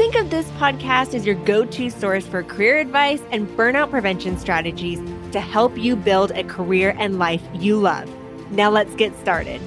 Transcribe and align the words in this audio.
Think 0.00 0.14
of 0.14 0.30
this 0.30 0.48
podcast 0.52 1.12
as 1.12 1.26
your 1.26 1.34
go 1.34 1.66
to 1.66 1.90
source 1.90 2.26
for 2.26 2.42
career 2.42 2.78
advice 2.78 3.20
and 3.32 3.46
burnout 3.48 3.90
prevention 3.90 4.38
strategies 4.38 4.98
to 5.32 5.40
help 5.40 5.76
you 5.76 5.94
build 5.94 6.30
a 6.30 6.42
career 6.42 6.96
and 6.98 7.18
life 7.18 7.42
you 7.52 7.78
love. 7.78 8.10
Now 8.50 8.70
let's 8.70 8.94
get 8.94 9.14
started. 9.18 9.60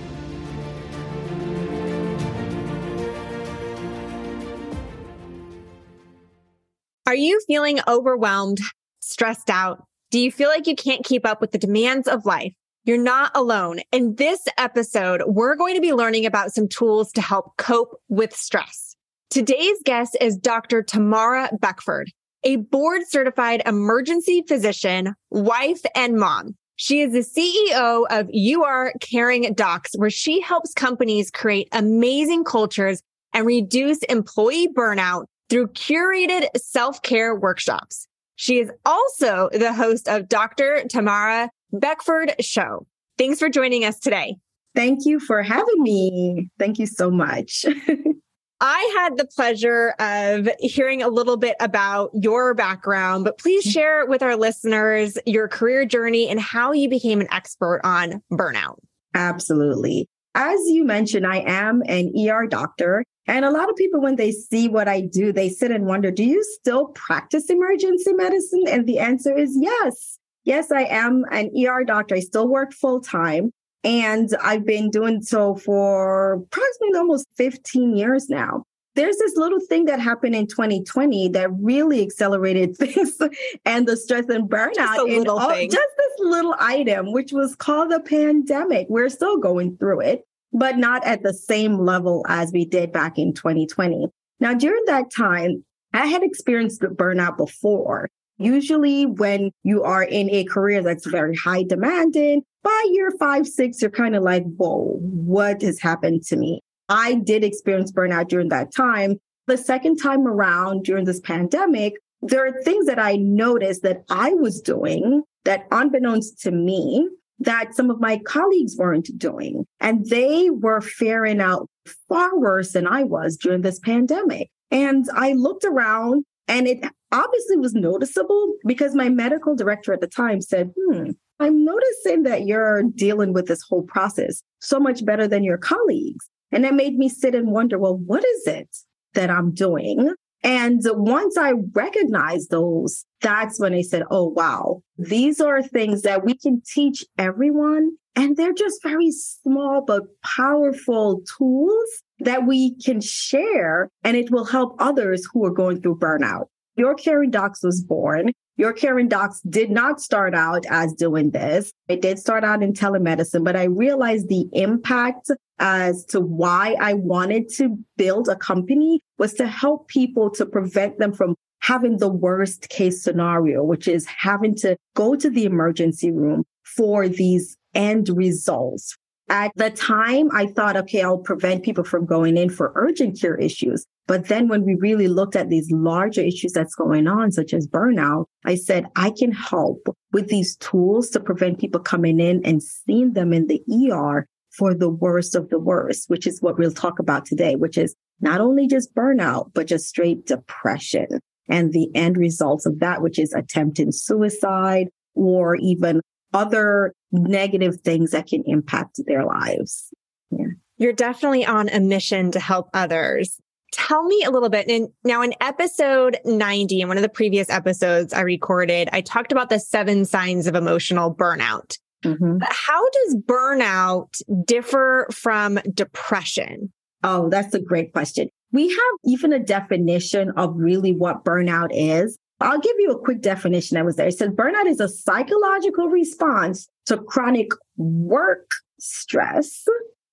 Are 7.05 7.13
you 7.13 7.39
feeling 7.45 7.79
overwhelmed, 7.87 8.57
stressed 9.01 9.51
out? 9.51 9.85
Do 10.09 10.17
you 10.17 10.31
feel 10.31 10.49
like 10.49 10.65
you 10.65 10.75
can't 10.75 11.05
keep 11.05 11.27
up 11.27 11.41
with 11.41 11.51
the 11.51 11.59
demands 11.59 12.07
of 12.07 12.25
life? 12.25 12.55
You're 12.85 12.97
not 12.97 13.29
alone. 13.35 13.81
In 13.91 14.15
this 14.15 14.47
episode, 14.57 15.21
we're 15.27 15.55
going 15.55 15.75
to 15.75 15.81
be 15.81 15.93
learning 15.93 16.25
about 16.25 16.55
some 16.55 16.67
tools 16.67 17.11
to 17.11 17.21
help 17.21 17.55
cope 17.57 18.01
with 18.09 18.35
stress. 18.35 18.92
Today's 19.33 19.79
guest 19.83 20.15
is 20.21 20.37
Dr. 20.37 20.83
Tamara 20.83 21.49
Beckford 21.59 22.11
a 22.43 22.57
board 22.57 23.01
certified 23.07 23.63
emergency 23.65 24.43
physician, 24.47 25.15
wife, 25.31 25.81
and 25.95 26.19
mom. 26.19 26.55
She 26.75 27.01
is 27.01 27.13
the 27.13 27.21
CEO 27.21 28.05
of 28.11 28.27
You 28.29 28.63
Are 28.63 28.93
Caring 29.01 29.51
Docs, 29.55 29.93
where 29.95 30.11
she 30.11 30.39
helps 30.39 30.71
companies 30.73 31.31
create 31.31 31.67
amazing 31.71 32.43
cultures 32.43 33.01
and 33.33 33.47
reduce 33.47 34.03
employee 34.03 34.67
burnout 34.67 35.25
through 35.49 35.69
curated 35.69 36.45
self 36.55 37.01
care 37.01 37.35
workshops. 37.35 38.07
She 38.35 38.59
is 38.59 38.69
also 38.85 39.49
the 39.51 39.73
host 39.73 40.07
of 40.07 40.29
Dr. 40.29 40.83
Tamara 40.87 41.49
Beckford 41.71 42.35
Show. 42.39 42.85
Thanks 43.17 43.39
for 43.39 43.49
joining 43.49 43.83
us 43.83 43.97
today. 43.97 44.35
Thank 44.75 45.07
you 45.07 45.19
for 45.19 45.41
having 45.41 45.81
me. 45.81 46.51
Thank 46.59 46.77
you 46.77 46.85
so 46.85 47.09
much. 47.09 47.65
I 48.65 48.93
had 48.97 49.17
the 49.17 49.25
pleasure 49.25 49.89
of 49.99 50.47
hearing 50.61 51.03
a 51.03 51.09
little 51.09 51.35
bit 51.35 51.57
about 51.59 52.11
your 52.13 52.53
background, 52.53 53.25
but 53.25 53.37
please 53.37 53.65
mm-hmm. 53.65 53.71
share 53.71 54.05
with 54.05 54.23
our 54.23 54.37
listeners 54.37 55.17
your 55.25 55.49
career 55.49 55.83
journey 55.83 56.29
and 56.29 56.39
how 56.39 56.71
you 56.71 56.87
became 56.87 57.19
an 57.19 57.27
expert 57.29 57.81
on 57.83 58.23
burnout. 58.31 58.77
Absolutely. 59.15 60.07
As 60.33 60.61
you 60.69 60.85
mentioned, 60.85 61.27
I 61.27 61.39
am 61.39 61.83
an 61.87 62.13
ER 62.17 62.47
doctor. 62.47 63.03
And 63.27 63.43
a 63.43 63.51
lot 63.51 63.69
of 63.69 63.75
people, 63.75 63.99
when 63.99 64.15
they 64.15 64.31
see 64.31 64.69
what 64.69 64.87
I 64.87 65.01
do, 65.01 65.33
they 65.33 65.49
sit 65.49 65.71
and 65.71 65.85
wonder, 65.85 66.09
do 66.09 66.23
you 66.23 66.41
still 66.41 66.85
practice 66.87 67.49
emergency 67.49 68.13
medicine? 68.13 68.63
And 68.69 68.87
the 68.87 68.99
answer 68.99 69.37
is 69.37 69.57
yes. 69.59 70.17
Yes, 70.45 70.71
I 70.71 70.83
am 70.83 71.25
an 71.31 71.51
ER 71.53 71.83
doctor. 71.83 72.15
I 72.15 72.21
still 72.21 72.47
work 72.47 72.71
full 72.71 73.01
time. 73.01 73.51
And 73.83 74.29
I've 74.41 74.65
been 74.65 74.89
doing 74.89 75.21
so 75.21 75.55
for 75.55 76.33
approximately 76.33 76.97
almost 76.97 77.27
15 77.35 77.95
years 77.97 78.29
now. 78.29 78.63
There's 78.95 79.17
this 79.17 79.35
little 79.35 79.59
thing 79.59 79.85
that 79.85 79.99
happened 79.99 80.35
in 80.35 80.45
2020 80.45 81.29
that 81.29 81.49
really 81.59 82.01
accelerated 82.01 82.77
things 82.77 83.17
and 83.65 83.87
the 83.87 83.97
stress 83.97 84.29
and 84.29 84.49
burnout. 84.49 84.75
Just 84.75 84.99
a 84.99 85.03
little 85.03 85.39
all, 85.39 85.49
thing. 85.49 85.69
Just 85.69 85.89
this 85.97 86.27
little 86.27 86.55
item, 86.59 87.11
which 87.11 87.31
was 87.33 87.55
called 87.55 87.91
the 87.91 87.99
pandemic. 87.99 88.87
We're 88.89 89.09
still 89.09 89.37
going 89.37 89.77
through 89.77 90.01
it, 90.01 90.25
but 90.53 90.77
not 90.77 91.03
at 91.05 91.23
the 91.23 91.33
same 91.33 91.79
level 91.79 92.23
as 92.29 92.51
we 92.53 92.65
did 92.65 92.91
back 92.91 93.17
in 93.17 93.33
2020. 93.33 94.07
Now, 94.39 94.53
during 94.53 94.83
that 94.85 95.11
time, 95.11 95.65
I 95.93 96.05
had 96.05 96.23
experienced 96.23 96.81
burnout 96.81 97.37
before. 97.37 98.09
Usually, 98.43 99.05
when 99.05 99.51
you 99.63 99.83
are 99.83 100.03
in 100.03 100.29
a 100.29 100.43
career 100.43 100.83
that's 100.83 101.05
very 101.05 101.35
high 101.35 101.63
demanding, 101.63 102.43
by 102.61 102.85
year 102.91 103.11
five, 103.17 103.47
six, 103.47 103.81
you're 103.81 103.89
kind 103.89 104.15
of 104.15 104.23
like, 104.23 104.43
whoa, 104.57 104.97
what 104.99 105.61
has 105.61 105.79
happened 105.79 106.23
to 106.23 106.35
me? 106.35 106.61
I 106.89 107.15
did 107.15 107.43
experience 107.43 107.91
burnout 107.91 108.27
during 108.27 108.49
that 108.49 108.73
time. 108.75 109.17
The 109.47 109.57
second 109.57 109.97
time 109.97 110.27
around 110.27 110.83
during 110.83 111.05
this 111.05 111.21
pandemic, 111.21 111.93
there 112.21 112.45
are 112.45 112.61
things 112.63 112.85
that 112.87 112.99
I 112.99 113.15
noticed 113.15 113.83
that 113.83 114.03
I 114.09 114.33
was 114.33 114.61
doing 114.61 115.23
that 115.45 115.65
unbeknownst 115.71 116.41
to 116.41 116.51
me, 116.51 117.09
that 117.39 117.75
some 117.75 117.89
of 117.89 118.01
my 118.01 118.17
colleagues 118.25 118.77
weren't 118.77 119.09
doing. 119.17 119.65
And 119.79 120.05
they 120.09 120.49
were 120.49 120.81
faring 120.81 121.41
out 121.41 121.69
far 122.09 122.37
worse 122.37 122.73
than 122.73 122.87
I 122.87 123.03
was 123.03 123.37
during 123.37 123.61
this 123.61 123.79
pandemic. 123.79 124.49
And 124.71 125.05
I 125.13 125.33
looked 125.33 125.65
around 125.65 126.25
and 126.47 126.67
it 126.67 126.83
obviously 127.11 127.57
was 127.57 127.73
noticeable 127.73 128.53
because 128.65 128.95
my 128.95 129.09
medical 129.09 129.55
director 129.55 129.93
at 129.93 130.01
the 130.01 130.07
time 130.07 130.41
said, 130.41 130.71
hmm, 130.77 131.11
I'm 131.39 131.63
noticing 131.63 132.23
that 132.23 132.45
you're 132.45 132.83
dealing 132.95 133.33
with 133.33 133.47
this 133.47 133.63
whole 133.67 133.83
process 133.83 134.43
so 134.59 134.79
much 134.79 135.05
better 135.05 135.27
than 135.27 135.43
your 135.43 135.57
colleagues. 135.57 136.29
And 136.51 136.63
that 136.63 136.75
made 136.75 136.95
me 136.95 137.09
sit 137.09 137.33
and 137.33 137.51
wonder, 137.51 137.79
well, 137.79 137.97
what 137.97 138.23
is 138.23 138.47
it 138.47 138.69
that 139.13 139.29
I'm 139.29 139.53
doing? 139.53 140.13
And 140.43 140.81
once 140.83 141.37
I 141.37 141.53
recognized 141.73 142.49
those, 142.49 143.05
that's 143.21 143.59
when 143.59 143.73
I 143.73 143.81
said, 143.81 144.03
oh, 144.11 144.27
wow, 144.27 144.81
these 144.97 145.39
are 145.39 145.63
things 145.63 146.01
that 146.01 146.25
we 146.25 146.37
can 146.37 146.61
teach 146.65 147.05
everyone. 147.17 147.91
And 148.15 148.35
they're 148.35 148.53
just 148.53 148.83
very 148.83 149.11
small 149.11 149.83
but 149.85 150.03
powerful 150.21 151.21
tools 151.37 152.02
that 152.19 152.45
we 152.45 152.75
can 152.75 153.01
share 153.01 153.89
and 154.03 154.15
it 154.17 154.31
will 154.31 154.45
help 154.45 154.75
others 154.79 155.27
who 155.31 155.45
are 155.45 155.53
going 155.53 155.81
through 155.81 155.99
burnout. 155.99 156.45
Your 156.75 156.95
Caring 156.95 157.31
Docs 157.31 157.63
was 157.63 157.83
born. 157.83 158.31
Your 158.55 158.73
Caring 158.73 159.07
Docs 159.07 159.41
did 159.41 159.71
not 159.71 159.99
start 159.99 160.33
out 160.35 160.65
as 160.69 160.93
doing 160.93 161.31
this. 161.31 161.71
It 161.87 162.01
did 162.01 162.19
start 162.19 162.43
out 162.43 162.63
in 162.63 162.73
telemedicine, 162.73 163.43
but 163.43 163.55
I 163.55 163.65
realized 163.65 164.29
the 164.29 164.47
impact 164.53 165.31
as 165.59 166.05
to 166.05 166.19
why 166.19 166.75
I 166.79 166.93
wanted 166.93 167.49
to 167.57 167.77
build 167.97 168.27
a 168.27 168.35
company 168.35 169.01
was 169.17 169.33
to 169.35 169.47
help 169.47 169.87
people 169.87 170.29
to 170.31 170.45
prevent 170.45 170.99
them 170.99 171.13
from 171.13 171.35
having 171.61 171.97
the 171.97 172.09
worst 172.09 172.69
case 172.69 173.01
scenario, 173.03 173.63
which 173.63 173.87
is 173.87 174.05
having 174.05 174.55
to 174.55 174.75
go 174.95 175.15
to 175.15 175.29
the 175.29 175.45
emergency 175.45 176.11
room 176.11 176.43
for 176.63 177.07
these 177.07 177.55
end 177.73 178.09
results 178.09 178.97
at 179.29 179.51
the 179.55 179.69
time, 179.69 180.29
I 180.33 180.47
thought, 180.47 180.75
okay, 180.75 181.01
I'll 181.01 181.17
prevent 181.17 181.63
people 181.63 181.83
from 181.83 182.05
going 182.05 182.37
in 182.37 182.49
for 182.49 182.73
urgent 182.75 183.19
care 183.19 183.35
issues. 183.35 183.85
But 184.05 184.27
then 184.27 184.49
when 184.49 184.65
we 184.65 184.75
really 184.75 185.07
looked 185.07 185.35
at 185.35 185.49
these 185.49 185.71
larger 185.71 186.21
issues 186.21 186.51
that's 186.51 186.75
going 186.75 187.07
on, 187.07 187.31
such 187.31 187.53
as 187.53 187.67
burnout, 187.67 188.25
I 188.45 188.55
said, 188.55 188.85
I 188.95 189.11
can 189.11 189.31
help 189.31 189.87
with 190.11 190.27
these 190.27 190.57
tools 190.57 191.09
to 191.11 191.21
prevent 191.21 191.59
people 191.59 191.79
coming 191.79 192.19
in 192.19 192.45
and 192.45 192.61
seeing 192.61 193.13
them 193.13 193.31
in 193.31 193.47
the 193.47 193.61
ER 193.91 194.27
for 194.57 194.73
the 194.73 194.89
worst 194.89 195.35
of 195.35 195.49
the 195.49 195.59
worst, 195.59 196.09
which 196.09 196.27
is 196.27 196.41
what 196.41 196.57
we'll 196.59 196.71
talk 196.71 196.99
about 196.99 197.25
today, 197.25 197.55
which 197.55 197.77
is 197.77 197.95
not 198.19 198.41
only 198.41 198.67
just 198.67 198.93
burnout, 198.93 199.51
but 199.53 199.67
just 199.67 199.87
straight 199.87 200.25
depression 200.25 201.07
and 201.49 201.71
the 201.71 201.89
end 201.95 202.17
results 202.17 202.65
of 202.65 202.79
that, 202.79 203.01
which 203.01 203.17
is 203.17 203.33
attempting 203.33 203.91
suicide 203.91 204.89
or 205.15 205.55
even 205.55 206.01
other 206.33 206.93
negative 207.11 207.81
things 207.81 208.11
that 208.11 208.27
can 208.27 208.43
impact 208.45 208.99
their 209.05 209.25
lives. 209.25 209.89
Yeah. 210.31 210.45
You're 210.77 210.93
definitely 210.93 211.45
on 211.45 211.69
a 211.69 211.79
mission 211.79 212.31
to 212.31 212.39
help 212.39 212.69
others. 212.73 213.39
Tell 213.71 214.03
me 214.03 214.23
a 214.23 214.31
little 214.31 214.49
bit. 214.49 214.67
And 214.67 214.89
now 215.03 215.21
in 215.21 215.33
episode 215.41 216.17
90, 216.25 216.81
in 216.81 216.87
one 216.87 216.97
of 216.97 217.03
the 217.03 217.09
previous 217.09 217.49
episodes 217.49 218.13
I 218.13 218.21
recorded, 218.21 218.89
I 218.91 219.01
talked 219.01 219.31
about 219.31 219.49
the 219.49 219.59
seven 219.59 220.05
signs 220.05 220.47
of 220.47 220.55
emotional 220.55 221.13
burnout. 221.13 221.77
Mm-hmm. 222.03 222.37
How 222.41 222.89
does 222.89 223.15
burnout 223.15 224.21
differ 224.45 225.07
from 225.11 225.59
depression? 225.73 226.71
Oh, 227.03 227.29
that's 227.29 227.53
a 227.53 227.59
great 227.59 227.93
question. 227.93 228.29
We 228.51 228.69
have 228.69 228.79
even 229.05 229.33
a 229.33 229.39
definition 229.39 230.31
of 230.37 230.53
really 230.55 230.91
what 230.91 231.25
burnout 231.25 231.69
is. 231.71 232.17
I'll 232.43 232.59
give 232.59 232.75
you 232.77 232.91
a 232.91 232.99
quick 232.99 233.21
definition 233.21 233.75
that 233.75 233.85
was 233.85 233.95
there. 233.95 234.07
It 234.07 234.17
says 234.17 234.29
burnout 234.29 234.65
is 234.65 234.81
a 234.81 234.89
psychological 234.89 235.87
response 235.87 236.67
to 236.87 236.97
chronic 236.97 237.51
work 237.77 238.49
stress 238.79 239.63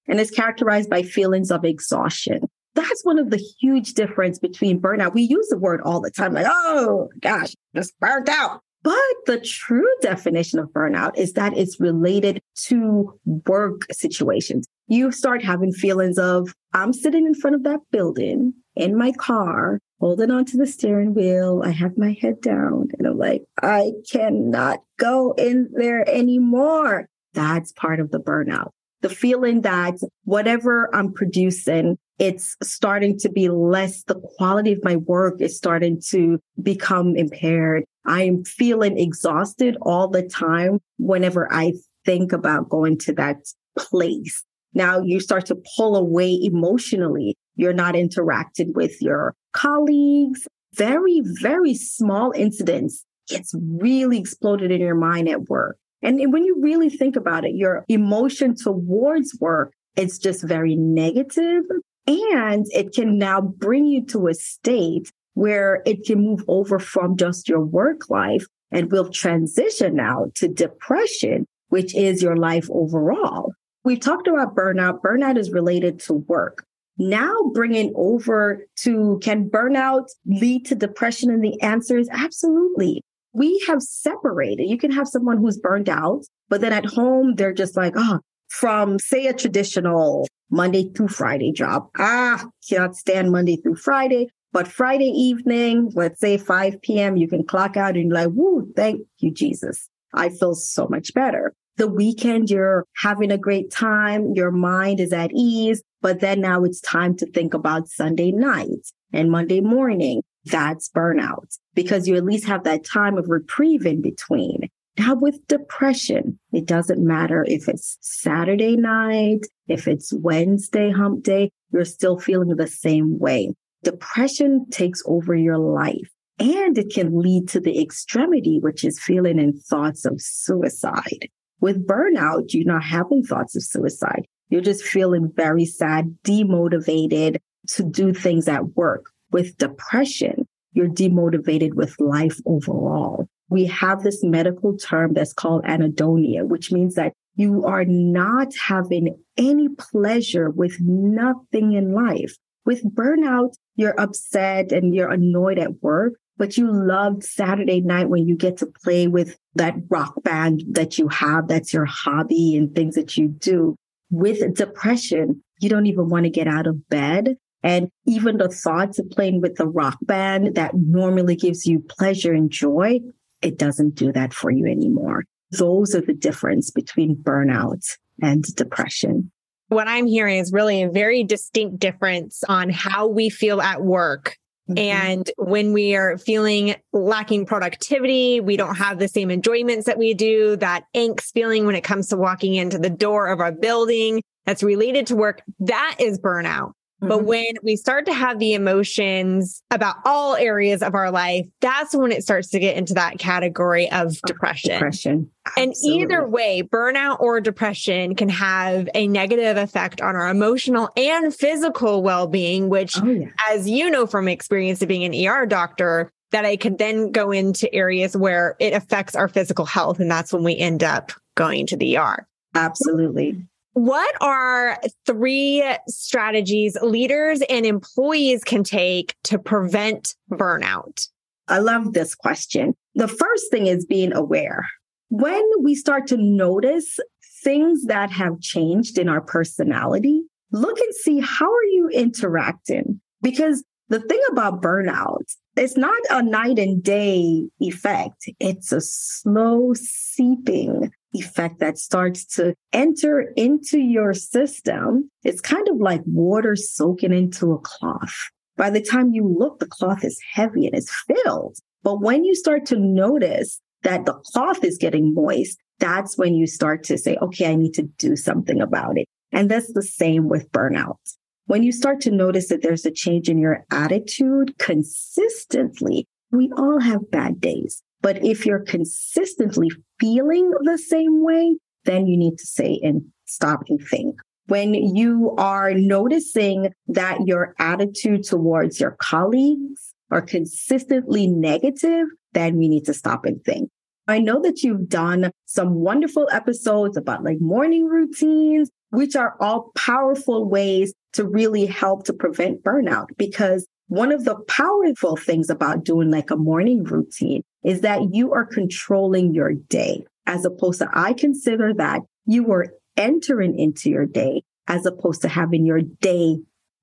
and 0.06 0.20
is 0.20 0.30
characterized 0.30 0.88
by 0.88 1.02
feelings 1.02 1.50
of 1.50 1.64
exhaustion. 1.64 2.48
That's 2.74 3.04
one 3.04 3.18
of 3.18 3.30
the 3.30 3.42
huge 3.60 3.94
difference 3.94 4.38
between 4.38 4.80
burnout. 4.80 5.12
We 5.12 5.22
use 5.22 5.48
the 5.48 5.58
word 5.58 5.80
all 5.84 6.00
the 6.00 6.10
time, 6.10 6.32
like, 6.32 6.46
oh 6.48 7.08
gosh, 7.20 7.52
just 7.74 7.98
burnt 7.98 8.28
out. 8.28 8.60
But 8.82 8.94
the 9.26 9.40
true 9.40 9.88
definition 10.00 10.58
of 10.58 10.70
burnout 10.70 11.16
is 11.16 11.34
that 11.34 11.56
it's 11.56 11.80
related 11.80 12.40
to 12.66 13.18
work 13.46 13.86
situations. 13.92 14.66
You 14.86 15.12
start 15.12 15.44
having 15.44 15.72
feelings 15.72 16.18
of, 16.18 16.54
I'm 16.72 16.92
sitting 16.92 17.26
in 17.26 17.34
front 17.34 17.56
of 17.56 17.62
that 17.64 17.80
building 17.90 18.54
in 18.76 18.96
my 18.96 19.12
car 19.12 19.80
holding 20.00 20.30
onto 20.30 20.56
the 20.56 20.66
steering 20.66 21.14
wheel. 21.14 21.62
I 21.64 21.70
have 21.70 21.98
my 21.98 22.16
head 22.20 22.40
down 22.40 22.88
and 22.98 23.06
I'm 23.06 23.18
like, 23.18 23.42
I 23.62 23.92
cannot 24.10 24.80
go 24.98 25.32
in 25.32 25.68
there 25.72 26.08
anymore. 26.08 27.06
That's 27.34 27.72
part 27.72 28.00
of 28.00 28.10
the 28.10 28.18
burnout. 28.18 28.70
The 29.02 29.10
feeling 29.10 29.60
that 29.60 29.94
whatever 30.24 30.94
I'm 30.94 31.12
producing, 31.12 31.98
it's 32.20 32.54
starting 32.62 33.18
to 33.20 33.30
be 33.30 33.48
less, 33.48 34.04
the 34.04 34.20
quality 34.36 34.72
of 34.72 34.84
my 34.84 34.96
work 34.96 35.40
is 35.40 35.56
starting 35.56 35.98
to 36.10 36.38
become 36.62 37.16
impaired. 37.16 37.84
I'm 38.04 38.44
feeling 38.44 38.98
exhausted 38.98 39.78
all 39.80 40.06
the 40.06 40.22
time 40.28 40.80
whenever 40.98 41.50
I 41.50 41.72
think 42.04 42.32
about 42.32 42.68
going 42.68 42.98
to 42.98 43.14
that 43.14 43.38
place. 43.78 44.44
Now 44.74 45.00
you 45.00 45.18
start 45.18 45.46
to 45.46 45.56
pull 45.76 45.96
away 45.96 46.38
emotionally. 46.42 47.36
You're 47.56 47.72
not 47.72 47.96
interacting 47.96 48.74
with 48.74 49.00
your 49.00 49.34
colleagues. 49.54 50.46
Very, 50.74 51.22
very 51.40 51.74
small 51.74 52.32
incidents 52.36 53.02
gets 53.28 53.54
really 53.78 54.18
exploded 54.18 54.70
in 54.70 54.80
your 54.82 54.94
mind 54.94 55.26
at 55.30 55.48
work. 55.48 55.78
And 56.02 56.20
when 56.32 56.44
you 56.44 56.60
really 56.60 56.90
think 56.90 57.16
about 57.16 57.46
it, 57.46 57.54
your 57.54 57.86
emotion 57.88 58.54
towards 58.54 59.36
work 59.40 59.72
is 59.96 60.18
just 60.18 60.46
very 60.46 60.76
negative 60.76 61.64
and 62.10 62.66
it 62.70 62.92
can 62.92 63.18
now 63.18 63.40
bring 63.40 63.86
you 63.86 64.04
to 64.06 64.28
a 64.28 64.34
state 64.34 65.12
where 65.34 65.82
it 65.86 66.04
can 66.04 66.20
move 66.20 66.44
over 66.48 66.78
from 66.78 67.16
just 67.16 67.48
your 67.48 67.60
work 67.60 68.10
life 68.10 68.46
and 68.70 68.90
will 68.90 69.08
transition 69.08 69.96
now 69.96 70.26
to 70.34 70.48
depression, 70.48 71.46
which 71.68 71.94
is 71.94 72.22
your 72.22 72.36
life 72.36 72.68
overall. 72.70 73.52
We've 73.84 74.00
talked 74.00 74.28
about 74.28 74.54
burnout. 74.54 75.00
Burnout 75.00 75.38
is 75.38 75.50
related 75.50 75.98
to 76.00 76.14
work. 76.14 76.64
Now 76.98 77.34
bringing 77.54 77.92
over 77.94 78.66
to 78.80 79.18
can 79.22 79.48
burnout 79.48 80.08
lead 80.26 80.66
to 80.66 80.74
depression? 80.74 81.30
And 81.30 81.42
the 81.42 81.60
answer 81.62 81.96
is 81.96 82.08
absolutely. 82.12 83.02
We 83.32 83.62
have 83.68 83.80
separated. 83.80 84.68
You 84.68 84.76
can 84.76 84.90
have 84.90 85.08
someone 85.08 85.38
who's 85.38 85.56
burned 85.56 85.88
out, 85.88 86.24
but 86.48 86.60
then 86.60 86.72
at 86.72 86.84
home, 86.84 87.36
they're 87.36 87.54
just 87.54 87.76
like, 87.76 87.94
oh, 87.96 88.20
from 88.50 88.98
say 88.98 89.26
a 89.26 89.32
traditional 89.32 90.28
Monday 90.50 90.90
through 90.90 91.08
Friday 91.08 91.52
job. 91.52 91.88
Ah, 91.98 92.44
cannot 92.68 92.96
stand 92.96 93.30
Monday 93.30 93.56
through 93.56 93.76
Friday. 93.76 94.28
But 94.52 94.66
Friday 94.66 95.10
evening, 95.10 95.92
let's 95.94 96.20
say 96.20 96.36
5 96.36 96.82
p.m., 96.82 97.16
you 97.16 97.28
can 97.28 97.46
clock 97.46 97.76
out 97.76 97.96
and 97.96 98.08
you're 98.08 98.14
like, 98.14 98.30
woo, 98.32 98.70
thank 98.74 99.02
you, 99.18 99.30
Jesus. 99.30 99.88
I 100.12 100.28
feel 100.28 100.54
so 100.54 100.88
much 100.88 101.14
better. 101.14 101.54
The 101.76 101.86
weekend, 101.86 102.50
you're 102.50 102.84
having 102.96 103.30
a 103.30 103.38
great 103.38 103.70
time. 103.70 104.32
Your 104.34 104.50
mind 104.50 104.98
is 104.98 105.12
at 105.12 105.30
ease. 105.32 105.82
But 106.02 106.20
then 106.20 106.40
now 106.40 106.64
it's 106.64 106.80
time 106.80 107.16
to 107.18 107.30
think 107.30 107.54
about 107.54 107.88
Sunday 107.88 108.32
night 108.32 108.90
and 109.12 109.30
Monday 109.30 109.60
morning. 109.60 110.22
That's 110.46 110.90
burnout 110.90 111.58
because 111.74 112.08
you 112.08 112.16
at 112.16 112.24
least 112.24 112.46
have 112.46 112.64
that 112.64 112.84
time 112.84 113.18
of 113.18 113.28
reprieve 113.28 113.86
in 113.86 114.02
between. 114.02 114.68
Now 115.00 115.14
with 115.14 115.48
depression, 115.48 116.38
it 116.52 116.66
doesn't 116.66 117.02
matter 117.02 117.42
if 117.48 117.70
it's 117.70 117.96
Saturday 118.02 118.76
night, 118.76 119.46
if 119.66 119.88
it's 119.88 120.12
Wednesday 120.12 120.90
hump 120.90 121.24
day, 121.24 121.52
you're 121.72 121.86
still 121.86 122.18
feeling 122.18 122.54
the 122.54 122.66
same 122.66 123.18
way. 123.18 123.54
Depression 123.82 124.66
takes 124.68 125.02
over 125.06 125.34
your 125.34 125.56
life 125.56 126.10
and 126.38 126.76
it 126.76 126.92
can 126.92 127.18
lead 127.18 127.48
to 127.48 127.60
the 127.60 127.80
extremity, 127.80 128.58
which 128.60 128.84
is 128.84 129.00
feeling 129.00 129.40
and 129.40 129.58
thoughts 129.58 130.04
of 130.04 130.20
suicide. 130.20 131.30
With 131.62 131.86
burnout, 131.86 132.52
you're 132.52 132.66
not 132.66 132.84
having 132.84 133.22
thoughts 133.22 133.56
of 133.56 133.62
suicide. 133.62 134.26
You're 134.50 134.60
just 134.60 134.84
feeling 134.84 135.32
very 135.34 135.64
sad, 135.64 136.14
demotivated 136.24 137.38
to 137.68 137.84
do 137.84 138.12
things 138.12 138.48
at 138.48 138.76
work. 138.76 139.06
With 139.30 139.56
depression, 139.56 140.46
you're 140.74 140.88
demotivated 140.88 141.72
with 141.72 141.98
life 141.98 142.38
overall. 142.44 143.30
We 143.50 143.66
have 143.66 144.02
this 144.02 144.22
medical 144.22 144.76
term 144.76 145.12
that's 145.12 145.32
called 145.32 145.64
anhedonia, 145.64 146.46
which 146.46 146.72
means 146.72 146.94
that 146.94 147.12
you 147.34 147.64
are 147.64 147.84
not 147.84 148.54
having 148.54 149.16
any 149.36 149.68
pleasure 149.68 150.50
with 150.50 150.76
nothing 150.80 151.72
in 151.72 151.92
life. 151.92 152.34
With 152.64 152.84
burnout, 152.94 153.54
you're 153.76 153.98
upset 153.98 154.72
and 154.72 154.94
you're 154.94 155.10
annoyed 155.10 155.58
at 155.58 155.82
work, 155.82 156.14
but 156.36 156.56
you 156.56 156.70
loved 156.70 157.24
Saturday 157.24 157.80
night 157.80 158.08
when 158.08 158.28
you 158.28 158.36
get 158.36 158.58
to 158.58 158.66
play 158.66 159.08
with 159.08 159.36
that 159.54 159.74
rock 159.88 160.22
band 160.22 160.62
that 160.70 160.98
you 160.98 161.08
have. 161.08 161.48
That's 161.48 161.72
your 161.72 161.86
hobby 161.86 162.56
and 162.56 162.74
things 162.74 162.94
that 162.94 163.16
you 163.16 163.28
do. 163.28 163.76
With 164.10 164.54
depression, 164.54 165.42
you 165.60 165.68
don't 165.68 165.86
even 165.86 166.08
want 166.08 166.24
to 166.24 166.30
get 166.30 166.46
out 166.46 166.66
of 166.66 166.88
bed. 166.88 167.36
And 167.62 167.90
even 168.06 168.38
the 168.38 168.48
thoughts 168.48 168.98
of 168.98 169.10
playing 169.10 169.40
with 169.40 169.56
the 169.56 169.66
rock 169.66 169.98
band 170.02 170.54
that 170.54 170.72
normally 170.74 171.36
gives 171.36 171.66
you 171.66 171.80
pleasure 171.80 172.32
and 172.32 172.50
joy, 172.50 173.00
it 173.42 173.58
doesn't 173.58 173.94
do 173.94 174.12
that 174.12 174.32
for 174.32 174.50
you 174.50 174.66
anymore. 174.66 175.24
Those 175.50 175.94
are 175.94 176.00
the 176.00 176.14
difference 176.14 176.70
between 176.70 177.16
burnout 177.16 177.84
and 178.22 178.44
depression. 178.54 179.30
What 179.68 179.88
I'm 179.88 180.06
hearing 180.06 180.38
is 180.38 180.52
really 180.52 180.82
a 180.82 180.90
very 180.90 181.24
distinct 181.24 181.78
difference 181.78 182.42
on 182.48 182.70
how 182.70 183.06
we 183.06 183.30
feel 183.30 183.60
at 183.60 183.82
work 183.82 184.36
Mm-hmm. 184.70 184.78
And 184.78 185.30
when 185.36 185.72
we 185.72 185.96
are 185.96 186.16
feeling 186.16 186.76
lacking 186.92 187.46
productivity, 187.46 188.40
we 188.40 188.56
don't 188.56 188.76
have 188.76 188.98
the 188.98 189.08
same 189.08 189.30
enjoyments 189.30 189.86
that 189.86 189.98
we 189.98 190.14
do, 190.14 190.56
that 190.56 190.84
angst 190.94 191.32
feeling 191.32 191.66
when 191.66 191.74
it 191.74 191.82
comes 191.82 192.08
to 192.08 192.16
walking 192.16 192.54
into 192.54 192.78
the 192.78 192.90
door 192.90 193.28
of 193.28 193.40
our 193.40 193.50
building 193.50 194.22
that's 194.46 194.62
related 194.62 195.08
to 195.08 195.16
work, 195.16 195.42
that 195.60 195.96
is 195.98 196.20
burnout. 196.20 196.72
But 197.00 197.20
mm-hmm. 197.20 197.26
when 197.26 197.46
we 197.62 197.76
start 197.76 198.04
to 198.06 198.12
have 198.12 198.38
the 198.38 198.52
emotions 198.52 199.62
about 199.70 199.96
all 200.04 200.36
areas 200.36 200.82
of 200.82 200.94
our 200.94 201.10
life, 201.10 201.46
that's 201.60 201.94
when 201.94 202.12
it 202.12 202.22
starts 202.22 202.48
to 202.50 202.58
get 202.58 202.76
into 202.76 202.94
that 202.94 203.18
category 203.18 203.90
of 203.90 204.20
depression. 204.26 204.72
Depression. 204.72 205.30
And 205.56 205.74
either 205.82 206.26
way, 206.28 206.62
burnout 206.62 207.20
or 207.20 207.40
depression 207.40 208.14
can 208.14 208.28
have 208.28 208.88
a 208.94 209.08
negative 209.08 209.56
effect 209.56 210.00
on 210.00 210.14
our 210.14 210.28
emotional 210.28 210.90
and 210.96 211.34
physical 211.34 212.02
well 212.02 212.26
being, 212.26 212.68
which, 212.68 212.98
oh, 213.00 213.06
yeah. 213.06 213.28
as 213.50 213.68
you 213.68 213.90
know 213.90 214.06
from 214.06 214.28
experience 214.28 214.82
of 214.82 214.88
being 214.88 215.04
an 215.04 215.26
ER 215.26 215.46
doctor, 215.46 216.12
that 216.32 216.44
I 216.44 216.56
could 216.56 216.78
then 216.78 217.10
go 217.12 217.32
into 217.32 217.72
areas 217.74 218.16
where 218.16 218.56
it 218.60 218.72
affects 218.72 219.16
our 219.16 219.26
physical 219.26 219.64
health. 219.64 219.98
And 220.00 220.10
that's 220.10 220.32
when 220.32 220.44
we 220.44 220.56
end 220.56 220.84
up 220.84 221.12
going 221.34 221.66
to 221.68 221.76
the 221.76 221.96
ER. 221.96 222.26
Absolutely. 222.54 223.44
What 223.72 224.12
are 224.20 224.80
three 225.06 225.64
strategies 225.88 226.76
leaders 226.82 227.40
and 227.48 227.64
employees 227.64 228.42
can 228.42 228.64
take 228.64 229.14
to 229.24 229.38
prevent 229.38 230.16
burnout? 230.30 231.08
I 231.46 231.58
love 231.58 231.92
this 231.92 232.14
question. 232.14 232.74
The 232.94 233.08
first 233.08 233.50
thing 233.50 233.68
is 233.68 233.86
being 233.86 234.12
aware. 234.12 234.66
When 235.08 235.44
we 235.62 235.74
start 235.74 236.06
to 236.08 236.16
notice 236.16 236.98
things 237.42 237.84
that 237.86 238.10
have 238.10 238.40
changed 238.40 238.98
in 238.98 239.08
our 239.08 239.20
personality, 239.20 240.22
look 240.52 240.78
and 240.78 240.94
see 240.94 241.20
how 241.20 241.46
are 241.46 241.64
you 241.64 241.88
interacting? 241.92 243.00
Because 243.22 243.64
the 243.88 244.00
thing 244.00 244.20
about 244.30 244.62
burnout, 244.62 245.24
it's 245.56 245.76
not 245.76 246.00
a 246.10 246.22
night 246.22 246.58
and 246.58 246.82
day 246.82 247.48
effect. 247.60 248.30
It's 248.38 248.72
a 248.72 248.80
slow 248.80 249.74
seeping 249.74 250.92
effect 251.12 251.58
that 251.60 251.78
starts 251.78 252.24
to 252.24 252.54
enter 252.72 253.32
into 253.36 253.80
your 253.80 254.14
system. 254.14 255.10
It's 255.24 255.40
kind 255.40 255.68
of 255.68 255.76
like 255.76 256.02
water 256.06 256.56
soaking 256.56 257.12
into 257.12 257.52
a 257.52 257.58
cloth. 257.58 258.14
By 258.56 258.70
the 258.70 258.82
time 258.82 259.12
you 259.12 259.26
look, 259.26 259.58
the 259.58 259.66
cloth 259.66 260.04
is 260.04 260.20
heavy 260.32 260.66
and 260.66 260.76
it's 260.76 260.92
filled. 261.06 261.56
But 261.82 262.00
when 262.00 262.24
you 262.24 262.34
start 262.34 262.66
to 262.66 262.78
notice 262.78 263.60
that 263.82 264.04
the 264.04 264.12
cloth 264.12 264.62
is 264.64 264.78
getting 264.78 265.14
moist, 265.14 265.58
that's 265.78 266.18
when 266.18 266.34
you 266.34 266.46
start 266.46 266.84
to 266.84 266.98
say, 266.98 267.16
okay, 267.22 267.50
I 267.50 267.54
need 267.54 267.72
to 267.74 267.84
do 267.98 268.16
something 268.16 268.60
about 268.60 268.98
it. 268.98 269.08
And 269.32 269.50
that's 269.50 269.72
the 269.72 269.82
same 269.82 270.28
with 270.28 270.50
burnout. 270.52 270.98
When 271.46 271.62
you 271.62 271.72
start 271.72 272.00
to 272.02 272.10
notice 272.10 272.48
that 272.48 272.62
there's 272.62 272.84
a 272.84 272.90
change 272.90 273.28
in 273.28 273.38
your 273.38 273.64
attitude 273.70 274.56
consistently, 274.58 276.06
we 276.30 276.50
all 276.56 276.80
have 276.80 277.10
bad 277.10 277.40
days. 277.40 277.82
But 278.02 278.24
if 278.24 278.46
you're 278.46 278.64
consistently 278.64 279.70
feeling 279.98 280.52
the 280.62 280.78
same 280.78 281.22
way, 281.22 281.56
then 281.84 282.06
you 282.06 282.16
need 282.16 282.38
to 282.38 282.46
say 282.46 282.80
and 282.82 283.02
stop 283.26 283.62
and 283.68 283.80
think. 283.88 284.16
When 284.46 284.74
you 284.74 285.34
are 285.38 285.74
noticing 285.74 286.70
that 286.88 287.26
your 287.26 287.54
attitude 287.58 288.24
towards 288.24 288.80
your 288.80 288.96
colleagues 289.00 289.94
are 290.10 290.22
consistently 290.22 291.26
negative, 291.28 292.06
then 292.32 292.56
we 292.56 292.68
need 292.68 292.84
to 292.86 292.94
stop 292.94 293.24
and 293.24 293.42
think. 293.44 293.70
I 294.08 294.18
know 294.18 294.40
that 294.42 294.62
you've 294.62 294.88
done 294.88 295.30
some 295.46 295.74
wonderful 295.74 296.28
episodes 296.32 296.96
about 296.96 297.22
like 297.22 297.40
morning 297.40 297.86
routines, 297.86 298.70
which 298.90 299.14
are 299.14 299.36
all 299.40 299.70
powerful 299.76 300.48
ways 300.48 300.92
to 301.12 301.24
really 301.24 301.66
help 301.66 302.04
to 302.06 302.12
prevent 302.12 302.64
burnout 302.64 303.06
because 303.16 303.66
one 303.86 304.10
of 304.10 304.24
the 304.24 304.36
powerful 304.48 305.16
things 305.16 305.48
about 305.50 305.84
doing 305.84 306.10
like 306.10 306.30
a 306.30 306.36
morning 306.36 306.82
routine 306.82 307.42
is 307.64 307.82
that 307.82 308.14
you 308.14 308.32
are 308.32 308.46
controlling 308.46 309.34
your 309.34 309.52
day 309.52 310.04
as 310.26 310.44
opposed 310.44 310.80
to 310.80 310.88
I 310.92 311.12
consider 311.12 311.74
that 311.74 312.00
you 312.26 312.50
are 312.52 312.68
entering 312.96 313.58
into 313.58 313.90
your 313.90 314.06
day 314.06 314.42
as 314.66 314.86
opposed 314.86 315.22
to 315.22 315.28
having 315.28 315.66
your 315.66 315.80
day 315.80 316.36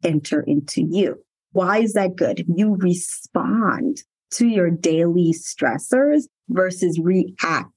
enter 0.04 0.42
into 0.42 0.82
you. 0.82 1.16
Why 1.52 1.80
is 1.80 1.94
that 1.94 2.16
good? 2.16 2.44
You 2.48 2.76
respond 2.76 4.04
to 4.32 4.48
your 4.48 4.70
daily 4.70 5.34
stressors 5.34 6.24
versus 6.50 7.00
react 7.02 7.72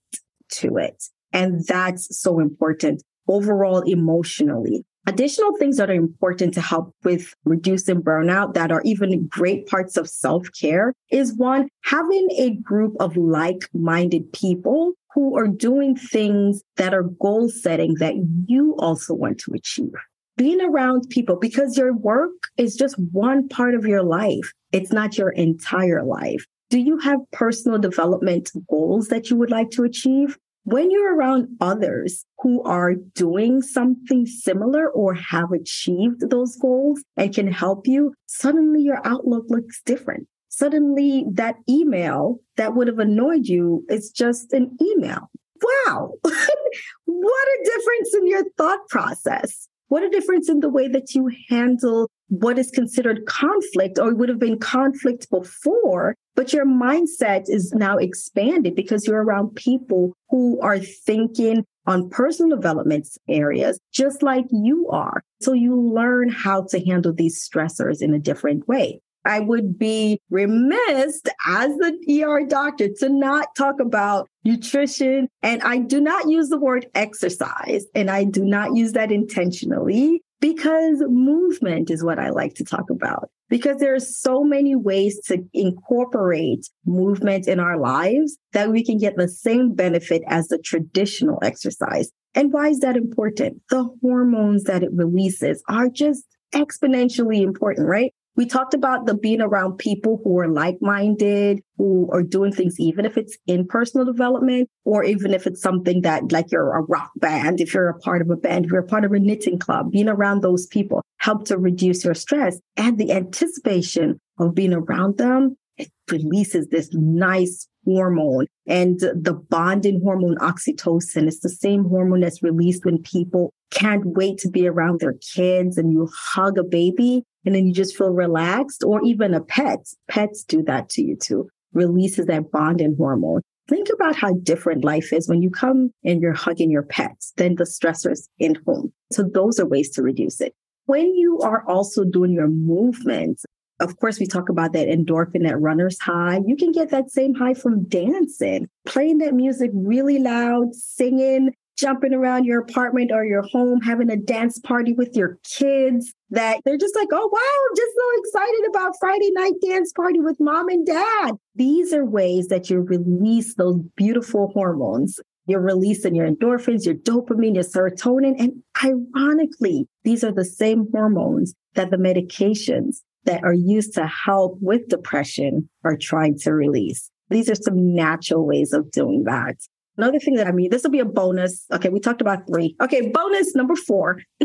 to 0.53 0.77
it. 0.77 1.05
And 1.33 1.65
that's 1.67 2.21
so 2.21 2.41
important 2.41 3.03
overall 3.29 3.83
emotionally. 3.83 4.85
Additional 5.07 5.57
things 5.57 5.79
that 5.79 5.91
are 5.91 5.95
important 5.95 6.53
to 6.55 6.61
help 6.61 6.95
with 7.05 7.35
reducing 7.45 8.03
burnout 8.03 8.55
that 8.55 8.71
are 8.71 8.83
even 8.85 9.27
great 9.29 9.67
parts 9.67 9.97
of 9.97 10.09
self 10.09 10.47
care 10.59 10.93
is 11.11 11.35
one, 11.35 11.69
having 11.85 12.29
a 12.37 12.51
group 12.51 12.95
of 13.01 13.17
like 13.17 13.69
minded 13.73 14.31
people 14.33 14.93
who 15.15 15.37
are 15.37 15.49
doing 15.49 15.97
things 15.97 16.63
that 16.77 16.95
are 16.95 17.03
goal 17.03 17.49
setting 17.49 17.95
that 17.95 18.15
you 18.47 18.77
also 18.79 19.15
want 19.15 19.39
to 19.39 19.53
achieve. 19.55 19.93
Being 20.37 20.61
around 20.61 21.09
people 21.11 21.37
because 21.37 21.77
your 21.77 21.95
work 21.95 22.31
is 22.57 22.77
just 22.77 22.99
one 23.13 23.49
part 23.49 23.75
of 23.75 23.87
your 23.87 24.03
life. 24.03 24.53
It's 24.73 24.93
not 24.93 25.19
your 25.19 25.31
entire 25.31 26.05
life. 26.05 26.45
Do 26.69 26.79
you 26.79 26.99
have 26.99 27.19
personal 27.33 27.79
development 27.79 28.51
goals 28.69 29.09
that 29.09 29.29
you 29.29 29.37
would 29.37 29.51
like 29.51 29.71
to 29.71 29.83
achieve? 29.83 30.39
When 30.65 30.91
you're 30.91 31.17
around 31.17 31.49
others 31.61 32.25
who 32.39 32.63
are 32.65 32.95
doing 32.95 33.63
something 33.63 34.27
similar 34.27 34.91
or 34.91 35.15
have 35.15 35.53
achieved 35.53 36.29
those 36.31 36.57
goals 36.57 37.03
and 37.17 37.35
can 37.35 37.51
help 37.51 37.87
you, 37.87 38.13
suddenly 38.27 38.83
your 38.83 39.05
outlook 39.07 39.47
looks 39.49 39.81
different. 39.85 40.27
Suddenly 40.49 41.25
that 41.33 41.57
email 41.69 42.41
that 42.57 42.75
would 42.75 42.89
have 42.89 42.99
annoyed 42.99 43.47
you 43.47 43.85
is 43.89 44.11
just 44.11 44.53
an 44.53 44.77
email. 44.83 45.31
Wow. 45.63 46.13
what 46.23 47.49
a 47.49 47.65
difference 47.65 48.15
in 48.15 48.27
your 48.27 48.45
thought 48.59 48.87
process. 48.89 49.69
What 49.89 50.03
a 50.03 50.11
difference 50.11 50.49
in 50.49 50.61
the 50.61 50.69
way 50.69 50.89
that 50.89 51.15
you 51.15 51.31
handle 51.49 52.11
what 52.31 52.59
is 52.59 52.71
considered 52.71 53.27
conflict 53.27 53.99
or 53.99 54.11
it 54.11 54.17
would 54.17 54.29
have 54.29 54.39
been 54.39 54.59
conflict 54.59 55.29
before, 55.31 56.15
but 56.37 56.53
your 56.53 56.65
mindset 56.65 57.45
is 57.49 57.73
now 57.73 57.97
expanded 57.97 58.75
because 58.75 59.07
you're 59.07 59.23
around 59.23 59.55
people 59.57 60.15
who 60.31 60.61
are 60.61 60.79
thinking 60.79 61.65
on 61.87 62.09
personal 62.09 62.57
development 62.57 63.09
areas 63.29 63.81
just 63.93 64.23
like 64.23 64.45
you 64.51 64.89
are. 64.91 65.23
So 65.41 65.53
you 65.53 65.75
learn 65.75 66.29
how 66.29 66.67
to 66.71 66.85
handle 66.85 67.13
these 67.13 67.47
stressors 67.47 68.01
in 68.01 68.15
a 68.15 68.19
different 68.19 68.69
way. 68.69 69.01
I 69.25 69.41
would 69.41 69.79
be 69.79 70.21
remiss 70.31 71.21
as 71.47 71.77
the 71.77 72.23
ER 72.25 72.47
doctor 72.47 72.89
to 73.01 73.09
not 73.09 73.55
talk 73.57 73.81
about 73.81 74.29
nutrition. 74.45 75.29
And 75.43 75.63
I 75.63 75.79
do 75.79 76.01
not 76.01 76.29
use 76.29 76.49
the 76.49 76.59
word 76.59 76.87
exercise 76.95 77.85
and 77.95 78.11
I 78.11 78.25
do 78.25 78.45
not 78.45 78.77
use 78.77 78.93
that 78.93 79.13
intentionally 79.13 80.23
because 80.41 81.03
movement 81.09 81.91
is 81.91 82.03
what 82.03 82.19
I 82.19 82.31
like 82.31 82.55
to 82.55 82.65
talk 82.65 82.91
about. 82.91 83.31
Because 83.49 83.79
there 83.79 83.95
are 83.95 84.01
so 84.01 84.45
many 84.45 84.77
ways 84.77 85.21
to 85.27 85.45
incorporate 85.53 86.69
movement 86.87 87.49
in 87.49 87.59
our 87.61 87.79
lives 87.79 88.39
that 88.53 88.71
we 88.71 88.85
can 88.85 88.97
get 88.97 89.17
the 89.17 89.29
same 89.29 89.75
benefit 89.75 90.23
as 90.29 90.49
the 90.49 90.59
traditional 90.59 91.39
exercise. 91.43 92.11
And 92.35 92.53
why 92.53 92.69
is 92.69 92.81
that 92.81 92.97
important? 92.97 93.61
The 93.71 93.89
hormones 94.01 94.65
that 94.65 94.83
it 94.83 94.91
releases 94.93 95.63
are 95.69 95.89
just 95.89 96.25
exponentially 96.55 97.43
important, 97.43 97.89
right? 97.89 98.13
We 98.41 98.47
talked 98.47 98.73
about 98.73 99.05
the 99.05 99.13
being 99.13 99.43
around 99.43 99.77
people 99.77 100.19
who 100.25 100.39
are 100.39 100.49
like-minded, 100.49 101.61
who 101.77 102.09
are 102.11 102.23
doing 102.23 102.53
things, 102.53 102.81
even 102.81 103.05
if 103.05 103.19
it's 103.19 103.37
in 103.47 103.67
personal 103.67 104.07
development, 104.07 104.71
or 104.87 105.05
even 105.05 105.35
if 105.35 105.47
it's 105.47 105.61
something 105.61 106.01
that 106.01 106.33
like 106.33 106.51
you're 106.51 106.75
a 106.75 106.81
rock 106.85 107.11
band, 107.17 107.61
if 107.61 107.75
you're 107.75 107.91
a 107.91 107.99
part 107.99 108.23
of 108.23 108.31
a 108.31 108.37
band, 108.37 108.65
if 108.65 108.71
you're 108.71 108.81
a 108.81 108.87
part 108.87 109.05
of 109.05 109.13
a 109.13 109.19
knitting 109.19 109.59
club, 109.59 109.93
being 109.93 110.09
around 110.09 110.41
those 110.41 110.67
people 110.67 111.03
help 111.19 111.45
to 111.49 111.59
reduce 111.59 112.03
your 112.03 112.15
stress 112.15 112.59
and 112.79 112.97
the 112.97 113.13
anticipation 113.13 114.19
of 114.39 114.55
being 114.55 114.73
around 114.73 115.19
them. 115.19 115.55
It 115.77 115.91
releases 116.11 116.69
this 116.69 116.89
nice 116.95 117.69
hormone 117.85 118.47
and 118.67 119.01
the 119.01 119.39
bonding 119.51 120.01
hormone 120.03 120.39
oxytocin. 120.39 121.27
It's 121.27 121.41
the 121.41 121.51
same 121.51 121.85
hormone 121.85 122.21
that's 122.21 122.43
released 122.43 122.87
when 122.87 123.03
people 123.03 123.53
can't 123.71 124.05
wait 124.05 124.39
to 124.39 124.49
be 124.49 124.67
around 124.67 125.01
their 125.01 125.15
kids 125.35 125.79
and 125.79 125.93
you 125.93 126.09
hug 126.15 126.59
a 126.59 126.65
baby 126.65 127.23
and 127.45 127.55
then 127.55 127.67
you 127.67 127.73
just 127.73 127.97
feel 127.97 128.11
relaxed 128.11 128.85
or 128.85 129.03
even 129.05 129.35
a 129.35 129.41
pet. 129.41 129.79
Pets 130.09 130.45
do 130.45 130.63
that 130.65 130.89
to 130.91 131.03
you 131.03 131.17
too, 131.17 131.49
releases 131.73 132.27
that 132.27 132.51
bonding 132.51 132.97
hormone. 132.97 133.43
Think 133.69 133.89
about 133.93 134.17
how 134.17 134.35
different 134.43 134.85
life 134.85 135.13
is 135.13 135.29
when 135.29 135.43
you 135.43 135.51
come 135.51 135.93
and 136.05 136.21
you're 136.21 136.35
hugging 136.35 136.71
your 136.71 136.83
pets 136.83 137.33
than 137.37 137.55
the 137.55 137.65
stressors 137.65 138.27
in 138.39 138.57
home. 138.67 138.93
So 139.13 139.23
those 139.23 139.61
are 139.61 139.67
ways 139.67 139.91
to 139.91 140.03
reduce 140.03 140.41
it. 140.41 140.55
When 140.87 141.15
you 141.15 141.39
are 141.39 141.65
also 141.69 142.03
doing 142.03 142.33
your 142.33 142.49
movements, 142.49 143.45
of 143.79 143.97
course, 143.99 144.21
we 144.21 144.27
talk 144.27 144.49
about 144.49 144.73
that 144.73 144.89
endorphin, 144.89 145.45
that 145.45 145.59
runner's 145.59 145.99
high. 146.01 146.41
You 146.47 146.57
can 146.57 146.71
get 146.73 146.91
that 146.91 147.11
same 147.11 147.35
high 147.35 147.55
from 147.55 147.85
dancing, 147.85 148.69
playing 148.85 149.19
that 149.19 149.35
music 149.35 149.71
really 149.73 150.19
loud, 150.19 150.75
singing, 150.75 151.55
jumping 151.81 152.13
around 152.13 152.45
your 152.45 152.61
apartment 152.61 153.11
or 153.13 153.25
your 153.25 153.43
home, 153.43 153.81
having 153.81 154.11
a 154.11 154.17
dance 154.17 154.59
party 154.59 154.93
with 154.93 155.17
your 155.17 155.39
kids 155.45 156.13
that 156.29 156.61
they're 156.65 156.77
just 156.77 156.95
like, 156.95 157.09
oh, 157.13 157.29
wow, 157.33 157.75
just 157.77 157.93
so 157.97 158.21
excited 158.21 158.69
about 158.69 158.95
Friday 159.01 159.31
night 159.33 159.55
dance 159.67 159.93
party 159.93 160.21
with 160.21 160.37
mom 160.39 160.69
and 160.69 160.87
dad. 160.87 161.33
These 161.55 161.93
are 161.93 162.05
ways 162.05 162.49
that 162.49 162.69
you 162.69 162.81
release 162.81 163.55
those 163.55 163.79
beautiful 163.97 164.51
hormones. 164.53 165.19
You're 165.47 165.61
releasing 165.61 166.15
your 166.15 166.31
endorphins, 166.31 166.85
your 166.85 166.95
dopamine, 166.95 167.55
your 167.55 167.65
serotonin. 167.65 168.39
And 168.39 168.63
ironically, 168.85 169.89
these 170.05 170.23
are 170.23 170.33
the 170.33 170.45
same 170.45 170.87
hormones 170.93 171.55
that 171.75 171.91
the 171.91 171.97
medications 171.97 172.99
that 173.25 173.43
are 173.43 173.55
used 173.55 173.95
to 173.95 174.07
help 174.07 174.59
with 174.61 174.89
depression 174.89 175.69
are 175.85 175.97
trying 175.97 176.39
to 176.39 176.53
release. 176.53 177.11
These 177.31 177.49
are 177.49 177.55
some 177.55 177.95
natural 177.95 178.47
ways 178.47 178.73
of 178.73 178.91
doing 178.91 179.25
that. 179.25 179.57
Another 180.01 180.19
thing 180.19 180.37
that 180.37 180.47
I 180.47 180.53
mean, 180.53 180.71
this 180.71 180.83
will 180.83 180.91
be 180.91 180.99
a 180.99 181.05
bonus. 181.05 181.67
Okay, 181.71 181.91
we 181.91 182.01
talked 182.01 182.23
about 182.23 182.47
three. 182.47 182.75
Okay, 182.81 183.11
bonus 183.11 183.55
number 183.55 183.77
four 183.77 184.23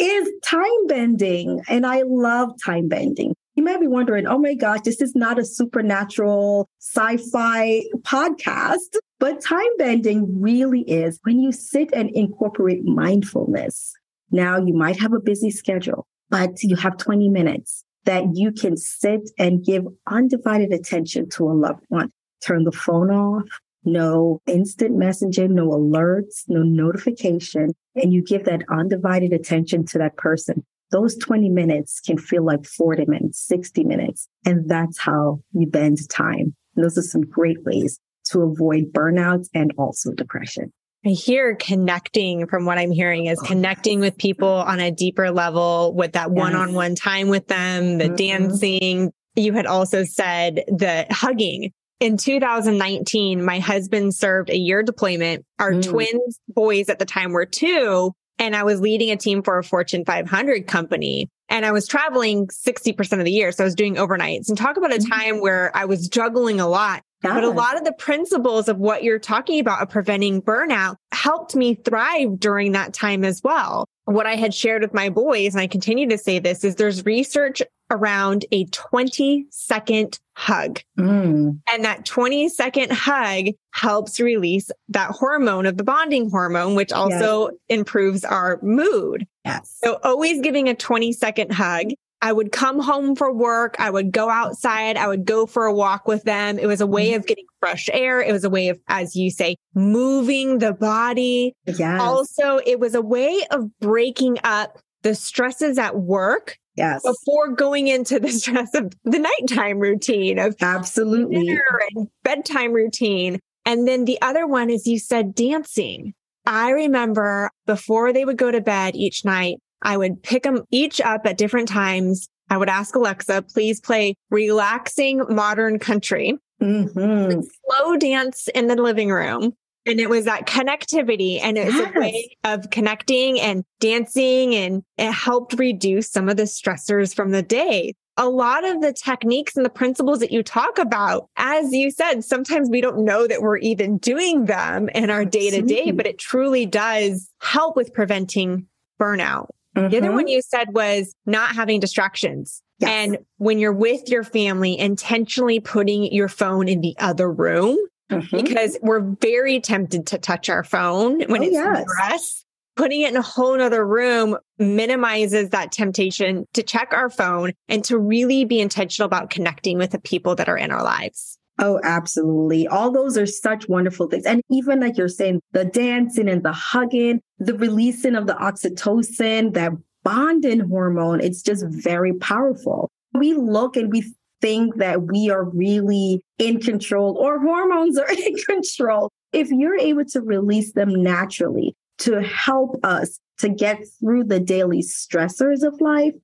is 0.00 0.30
time 0.42 0.86
bending. 0.88 1.60
And 1.68 1.86
I 1.86 2.02
love 2.04 2.50
time 2.64 2.88
bending. 2.88 3.36
You 3.54 3.62
may 3.62 3.78
be 3.78 3.86
wondering, 3.86 4.26
oh 4.26 4.38
my 4.38 4.54
gosh, 4.54 4.80
this 4.80 5.00
is 5.00 5.14
not 5.14 5.38
a 5.38 5.44
supernatural 5.44 6.68
sci 6.80 7.18
fi 7.30 7.84
podcast, 7.98 8.96
but 9.20 9.40
time 9.40 9.76
bending 9.78 10.40
really 10.40 10.80
is 10.80 11.20
when 11.22 11.38
you 11.38 11.52
sit 11.52 11.90
and 11.92 12.10
incorporate 12.10 12.84
mindfulness. 12.84 13.92
Now, 14.32 14.58
you 14.58 14.74
might 14.74 14.98
have 14.98 15.12
a 15.12 15.20
busy 15.20 15.52
schedule, 15.52 16.04
but 16.30 16.64
you 16.64 16.74
have 16.74 16.96
20 16.96 17.28
minutes 17.28 17.84
that 18.06 18.24
you 18.34 18.50
can 18.50 18.76
sit 18.76 19.30
and 19.38 19.64
give 19.64 19.84
undivided 20.08 20.72
attention 20.72 21.28
to 21.30 21.48
a 21.48 21.54
loved 21.54 21.84
one. 21.90 22.10
Turn 22.44 22.64
the 22.64 22.72
phone 22.72 23.10
off, 23.10 23.44
no 23.84 24.40
instant 24.46 24.96
messaging, 24.96 25.50
no 25.50 25.68
alerts, 25.68 26.44
no 26.48 26.62
notification, 26.62 27.72
and 27.94 28.12
you 28.12 28.22
give 28.22 28.44
that 28.44 28.62
undivided 28.70 29.32
attention 29.32 29.86
to 29.86 29.98
that 29.98 30.16
person. 30.16 30.64
Those 30.90 31.16
20 31.18 31.48
minutes 31.50 32.00
can 32.00 32.18
feel 32.18 32.44
like 32.44 32.64
40 32.64 33.06
minutes, 33.06 33.46
60 33.46 33.84
minutes. 33.84 34.28
And 34.44 34.68
that's 34.68 34.98
how 34.98 35.40
you 35.52 35.66
bend 35.66 35.98
time. 36.08 36.54
And 36.74 36.84
those 36.84 36.98
are 36.98 37.02
some 37.02 37.22
great 37.22 37.62
ways 37.64 38.00
to 38.30 38.42
avoid 38.42 38.92
burnout 38.92 39.46
and 39.54 39.72
also 39.78 40.12
depression. 40.12 40.72
I 41.04 41.10
hear 41.10 41.56
connecting 41.56 42.46
from 42.46 42.66
what 42.66 42.76
I'm 42.76 42.90
hearing 42.90 43.26
is 43.26 43.40
connecting 43.40 44.00
with 44.00 44.18
people 44.18 44.48
on 44.48 44.80
a 44.80 44.90
deeper 44.90 45.30
level 45.30 45.94
with 45.94 46.12
that 46.12 46.30
one 46.30 46.54
on 46.54 46.74
one 46.74 46.94
time 46.94 47.28
with 47.28 47.46
them, 47.46 47.96
the 47.96 48.04
mm-hmm. 48.04 48.14
dancing. 48.16 49.12
You 49.34 49.54
had 49.54 49.64
also 49.64 50.04
said 50.04 50.64
the 50.66 51.06
hugging 51.10 51.72
in 52.00 52.16
2019, 52.16 53.44
my 53.44 53.58
husband 53.58 54.14
served 54.14 54.50
a 54.50 54.56
year 54.56 54.82
deployment. 54.82 55.44
Our 55.58 55.72
mm. 55.72 55.82
twins 55.82 56.40
boys 56.48 56.88
at 56.88 56.98
the 56.98 57.04
time 57.04 57.32
were 57.32 57.46
two, 57.46 58.12
and 58.38 58.56
I 58.56 58.64
was 58.64 58.80
leading 58.80 59.10
a 59.10 59.16
team 59.16 59.42
for 59.42 59.58
a 59.58 59.62
Fortune 59.62 60.04
500 60.04 60.66
company. 60.66 61.28
And 61.50 61.66
I 61.66 61.72
was 61.72 61.86
traveling 61.86 62.46
60% 62.46 63.18
of 63.18 63.24
the 63.24 63.32
year. 63.32 63.52
So 63.52 63.64
I 63.64 63.66
was 63.66 63.74
doing 63.74 63.96
overnights 63.96 64.48
and 64.48 64.56
talk 64.56 64.76
about 64.76 64.94
a 64.94 64.98
mm. 64.98 65.10
time 65.10 65.40
where 65.40 65.76
I 65.76 65.84
was 65.84 66.08
juggling 66.08 66.58
a 66.58 66.68
lot. 66.68 67.02
But 67.22 67.44
a 67.44 67.50
lot 67.50 67.76
of 67.76 67.84
the 67.84 67.92
principles 67.92 68.66
of 68.66 68.78
what 68.78 69.04
you're 69.04 69.18
talking 69.18 69.60
about 69.60 69.82
of 69.82 69.90
preventing 69.90 70.40
burnout 70.40 70.96
helped 71.12 71.54
me 71.54 71.74
thrive 71.74 72.40
during 72.40 72.72
that 72.72 72.94
time 72.94 73.24
as 73.24 73.42
well. 73.44 73.86
What 74.06 74.26
I 74.26 74.36
had 74.36 74.54
shared 74.54 74.80
with 74.80 74.94
my 74.94 75.10
boys, 75.10 75.52
and 75.52 75.60
I 75.60 75.66
continue 75.66 76.08
to 76.08 76.16
say 76.16 76.38
this, 76.38 76.64
is 76.64 76.76
there's 76.76 77.04
research 77.04 77.60
around 77.90 78.44
a 78.52 78.64
20 78.66 79.46
second 79.50 80.18
hug. 80.34 80.80
Mm. 80.98 81.60
And 81.72 81.84
that 81.84 82.04
20 82.04 82.48
second 82.48 82.92
hug 82.92 83.48
helps 83.72 84.20
release 84.20 84.70
that 84.88 85.10
hormone 85.10 85.66
of 85.66 85.76
the 85.76 85.84
bonding 85.84 86.30
hormone, 86.30 86.74
which 86.74 86.92
also 86.92 87.48
yes. 87.48 87.58
improves 87.68 88.24
our 88.24 88.58
mood. 88.62 89.26
Yes. 89.44 89.76
So 89.82 89.98
always 90.02 90.40
giving 90.40 90.68
a 90.68 90.74
20 90.74 91.12
second 91.12 91.52
hug. 91.52 91.90
I 92.22 92.32
would 92.32 92.52
come 92.52 92.80
home 92.80 93.16
for 93.16 93.32
work. 93.32 93.76
I 93.78 93.90
would 93.90 94.12
go 94.12 94.28
outside. 94.28 94.98
I 94.98 95.08
would 95.08 95.24
go 95.24 95.46
for 95.46 95.64
a 95.64 95.72
walk 95.72 96.06
with 96.06 96.24
them. 96.24 96.58
It 96.58 96.66
was 96.66 96.82
a 96.82 96.86
way 96.86 97.12
mm. 97.12 97.16
of 97.16 97.26
getting 97.26 97.46
fresh 97.60 97.88
air. 97.92 98.20
It 98.20 98.32
was 98.32 98.44
a 98.44 98.50
way 98.50 98.68
of, 98.68 98.78
as 98.88 99.16
you 99.16 99.30
say, 99.30 99.56
moving 99.74 100.58
the 100.58 100.74
body. 100.74 101.54
Yes. 101.66 102.00
Also, 102.00 102.60
it 102.66 102.78
was 102.78 102.94
a 102.94 103.00
way 103.00 103.42
of 103.50 103.70
breaking 103.80 104.36
up 104.44 104.78
the 105.02 105.14
stresses 105.14 105.78
at 105.78 105.96
work 105.96 106.58
Yes. 106.80 107.02
Before 107.02 107.48
going 107.48 107.88
into 107.88 108.18
the 108.18 108.30
stress 108.32 108.74
of 108.74 108.90
the 109.04 109.18
nighttime 109.18 109.78
routine 109.78 110.38
of 110.38 110.56
absolutely 110.62 111.44
dinner 111.44 111.82
and 111.94 112.08
bedtime 112.22 112.72
routine. 112.72 113.38
And 113.66 113.86
then 113.86 114.06
the 114.06 114.20
other 114.22 114.46
one 114.46 114.70
is 114.70 114.86
you 114.86 114.98
said 114.98 115.34
dancing. 115.34 116.14
I 116.46 116.70
remember 116.70 117.50
before 117.66 118.14
they 118.14 118.24
would 118.24 118.38
go 118.38 118.50
to 118.50 118.62
bed 118.62 118.96
each 118.96 119.26
night, 119.26 119.58
I 119.82 119.98
would 119.98 120.22
pick 120.22 120.44
them 120.44 120.62
each 120.70 121.02
up 121.02 121.26
at 121.26 121.36
different 121.36 121.68
times. 121.68 122.28
I 122.48 122.56
would 122.56 122.70
ask 122.70 122.94
Alexa, 122.94 123.42
please 123.42 123.78
play 123.78 124.14
relaxing 124.30 125.22
modern 125.28 125.78
country. 125.78 126.38
Mm-hmm. 126.62 127.40
Slow 127.42 127.96
dance 127.98 128.48
in 128.54 128.68
the 128.68 128.76
living 128.76 129.10
room. 129.10 129.54
And 129.86 129.98
it 129.98 130.10
was 130.10 130.26
that 130.26 130.46
connectivity 130.46 131.40
and 131.42 131.56
it 131.56 131.66
was 131.66 131.74
yes. 131.74 131.92
a 131.94 131.98
way 131.98 132.36
of 132.44 132.70
connecting 132.70 133.40
and 133.40 133.64
dancing 133.80 134.54
and 134.54 134.82
it 134.98 135.12
helped 135.12 135.54
reduce 135.58 136.10
some 136.10 136.28
of 136.28 136.36
the 136.36 136.42
stressors 136.42 137.14
from 137.14 137.30
the 137.30 137.42
day. 137.42 137.94
A 138.16 138.28
lot 138.28 138.68
of 138.68 138.82
the 138.82 138.92
techniques 138.92 139.56
and 139.56 139.64
the 139.64 139.70
principles 139.70 140.18
that 140.18 140.30
you 140.30 140.42
talk 140.42 140.78
about, 140.78 141.28
as 141.36 141.72
you 141.72 141.90
said, 141.90 142.22
sometimes 142.22 142.68
we 142.68 142.82
don't 142.82 143.04
know 143.04 143.26
that 143.26 143.40
we're 143.40 143.56
even 143.58 143.96
doing 143.96 144.44
them 144.44 144.90
in 144.90 145.08
our 145.08 145.24
day 145.24 145.50
to 145.50 145.62
day, 145.62 145.90
but 145.90 146.06
it 146.06 146.18
truly 146.18 146.66
does 146.66 147.30
help 147.40 147.76
with 147.76 147.94
preventing 147.94 148.66
burnout. 149.00 149.46
Mm-hmm. 149.74 149.88
The 149.88 149.98
other 149.98 150.12
one 150.12 150.24
mm-hmm. 150.24 150.28
you 150.28 150.42
said 150.42 150.74
was 150.74 151.14
not 151.24 151.54
having 151.54 151.80
distractions. 151.80 152.62
Yes. 152.80 152.90
And 152.90 153.18
when 153.38 153.58
you're 153.58 153.72
with 153.72 154.08
your 154.08 154.24
family, 154.24 154.78
intentionally 154.78 155.60
putting 155.60 156.12
your 156.12 156.28
phone 156.28 156.68
in 156.68 156.80
the 156.80 156.94
other 156.98 157.30
room 157.30 157.78
mm-hmm. 158.10 158.36
because 158.36 158.78
we're 158.82 159.00
very 159.20 159.60
tempted 159.60 160.06
to 160.08 160.18
touch 160.18 160.48
our 160.48 160.64
phone 160.64 161.20
when 161.28 161.42
oh, 161.42 161.44
it's 161.44 161.52
yes. 161.52 161.86
us. 162.02 162.44
Putting 162.76 163.02
it 163.02 163.10
in 163.10 163.16
a 163.16 163.22
whole 163.22 163.60
other 163.60 163.86
room 163.86 164.38
minimizes 164.58 165.50
that 165.50 165.72
temptation 165.72 166.46
to 166.54 166.62
check 166.62 166.92
our 166.92 167.10
phone 167.10 167.52
and 167.68 167.84
to 167.84 167.98
really 167.98 168.44
be 168.44 168.60
intentional 168.60 169.06
about 169.06 169.28
connecting 169.28 169.76
with 169.76 169.90
the 169.90 170.00
people 170.00 170.34
that 170.36 170.48
are 170.48 170.56
in 170.56 170.70
our 170.70 170.82
lives. 170.82 171.36
Oh, 171.58 171.78
absolutely. 171.84 172.66
All 172.68 172.90
those 172.90 173.18
are 173.18 173.26
such 173.26 173.68
wonderful 173.68 174.08
things. 174.08 174.24
And 174.24 174.40
even 174.50 174.80
like 174.80 174.96
you're 174.96 175.08
saying, 175.08 175.40
the 175.52 175.66
dancing 175.66 176.28
and 176.28 176.42
the 176.42 176.52
hugging, 176.52 177.20
the 177.38 177.54
releasing 177.54 178.14
of 178.14 178.26
the 178.26 178.34
oxytocin, 178.34 179.52
that 179.52 179.72
bonding 180.02 180.60
hormone, 180.60 181.20
it's 181.20 181.42
just 181.42 181.66
very 181.68 182.14
powerful. 182.14 182.88
We 183.12 183.34
look 183.34 183.76
and 183.76 183.92
we 183.92 184.10
think 184.40 184.76
that 184.76 185.02
we 185.02 185.30
are 185.30 185.44
really 185.44 186.22
in 186.38 186.60
control 186.60 187.16
or 187.16 187.40
hormones 187.40 187.98
are 187.98 188.10
in 188.26 188.34
control. 188.46 189.10
If 189.32 189.50
you're 189.50 189.78
able 189.78 190.04
to 190.06 190.20
release 190.20 190.72
them 190.72 191.02
naturally 191.02 191.74
to 191.98 192.22
help 192.22 192.78
us 192.84 193.20
to 193.38 193.48
get 193.48 193.78
through 193.98 194.24
the 194.24 194.40
daily 194.40 194.82
stressors 194.82 195.62
of 195.62 195.80
life, 195.80 196.14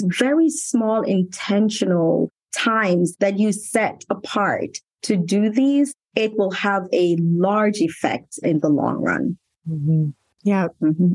very 0.00 0.48
small 0.48 1.02
intentional 1.02 2.30
times 2.54 3.16
that 3.16 3.38
you 3.38 3.52
set 3.52 4.04
apart 4.08 4.78
to 5.02 5.16
do 5.16 5.50
these, 5.50 5.94
it 6.14 6.36
will 6.38 6.52
have 6.52 6.86
a 6.92 7.16
large 7.20 7.78
effect 7.78 8.38
in 8.42 8.60
the 8.60 8.68
long 8.68 9.02
run. 9.02 9.36
Mm-hmm. 9.68 10.10
Yeah. 10.42 10.68
Mm-hmm. 10.80 11.14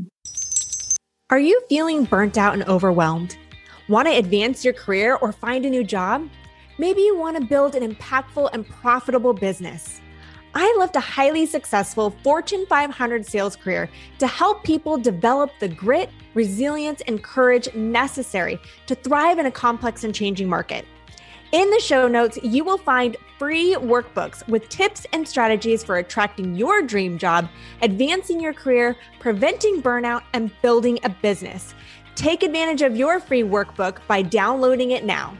Are 1.30 1.38
you 1.38 1.60
feeling 1.68 2.04
burnt 2.04 2.36
out 2.36 2.54
and 2.54 2.64
overwhelmed? 2.64 3.36
Want 3.88 4.08
to 4.08 4.14
advance 4.14 4.64
your 4.64 4.74
career 4.74 5.16
or 5.16 5.32
find 5.32 5.64
a 5.64 5.70
new 5.70 5.84
job? 5.84 6.28
Maybe 6.80 7.02
you 7.02 7.14
want 7.14 7.36
to 7.36 7.44
build 7.44 7.74
an 7.74 7.86
impactful 7.86 8.48
and 8.54 8.66
profitable 8.66 9.34
business. 9.34 10.00
I 10.54 10.74
left 10.78 10.96
a 10.96 11.00
highly 11.00 11.44
successful 11.44 12.16
Fortune 12.24 12.64
500 12.70 13.26
sales 13.26 13.54
career 13.54 13.90
to 14.18 14.26
help 14.26 14.64
people 14.64 14.96
develop 14.96 15.50
the 15.60 15.68
grit, 15.68 16.08
resilience, 16.32 17.02
and 17.06 17.22
courage 17.22 17.68
necessary 17.74 18.58
to 18.86 18.94
thrive 18.94 19.38
in 19.38 19.44
a 19.44 19.50
complex 19.50 20.04
and 20.04 20.14
changing 20.14 20.48
market. 20.48 20.86
In 21.52 21.68
the 21.68 21.80
show 21.80 22.08
notes, 22.08 22.38
you 22.42 22.64
will 22.64 22.78
find 22.78 23.14
free 23.38 23.74
workbooks 23.74 24.48
with 24.48 24.66
tips 24.70 25.04
and 25.12 25.28
strategies 25.28 25.84
for 25.84 25.98
attracting 25.98 26.54
your 26.54 26.80
dream 26.80 27.18
job, 27.18 27.50
advancing 27.82 28.40
your 28.40 28.54
career, 28.54 28.96
preventing 29.18 29.82
burnout, 29.82 30.22
and 30.32 30.50
building 30.62 30.98
a 31.02 31.10
business. 31.10 31.74
Take 32.14 32.42
advantage 32.42 32.80
of 32.80 32.96
your 32.96 33.20
free 33.20 33.42
workbook 33.42 33.98
by 34.06 34.22
downloading 34.22 34.92
it 34.92 35.04
now. 35.04 35.36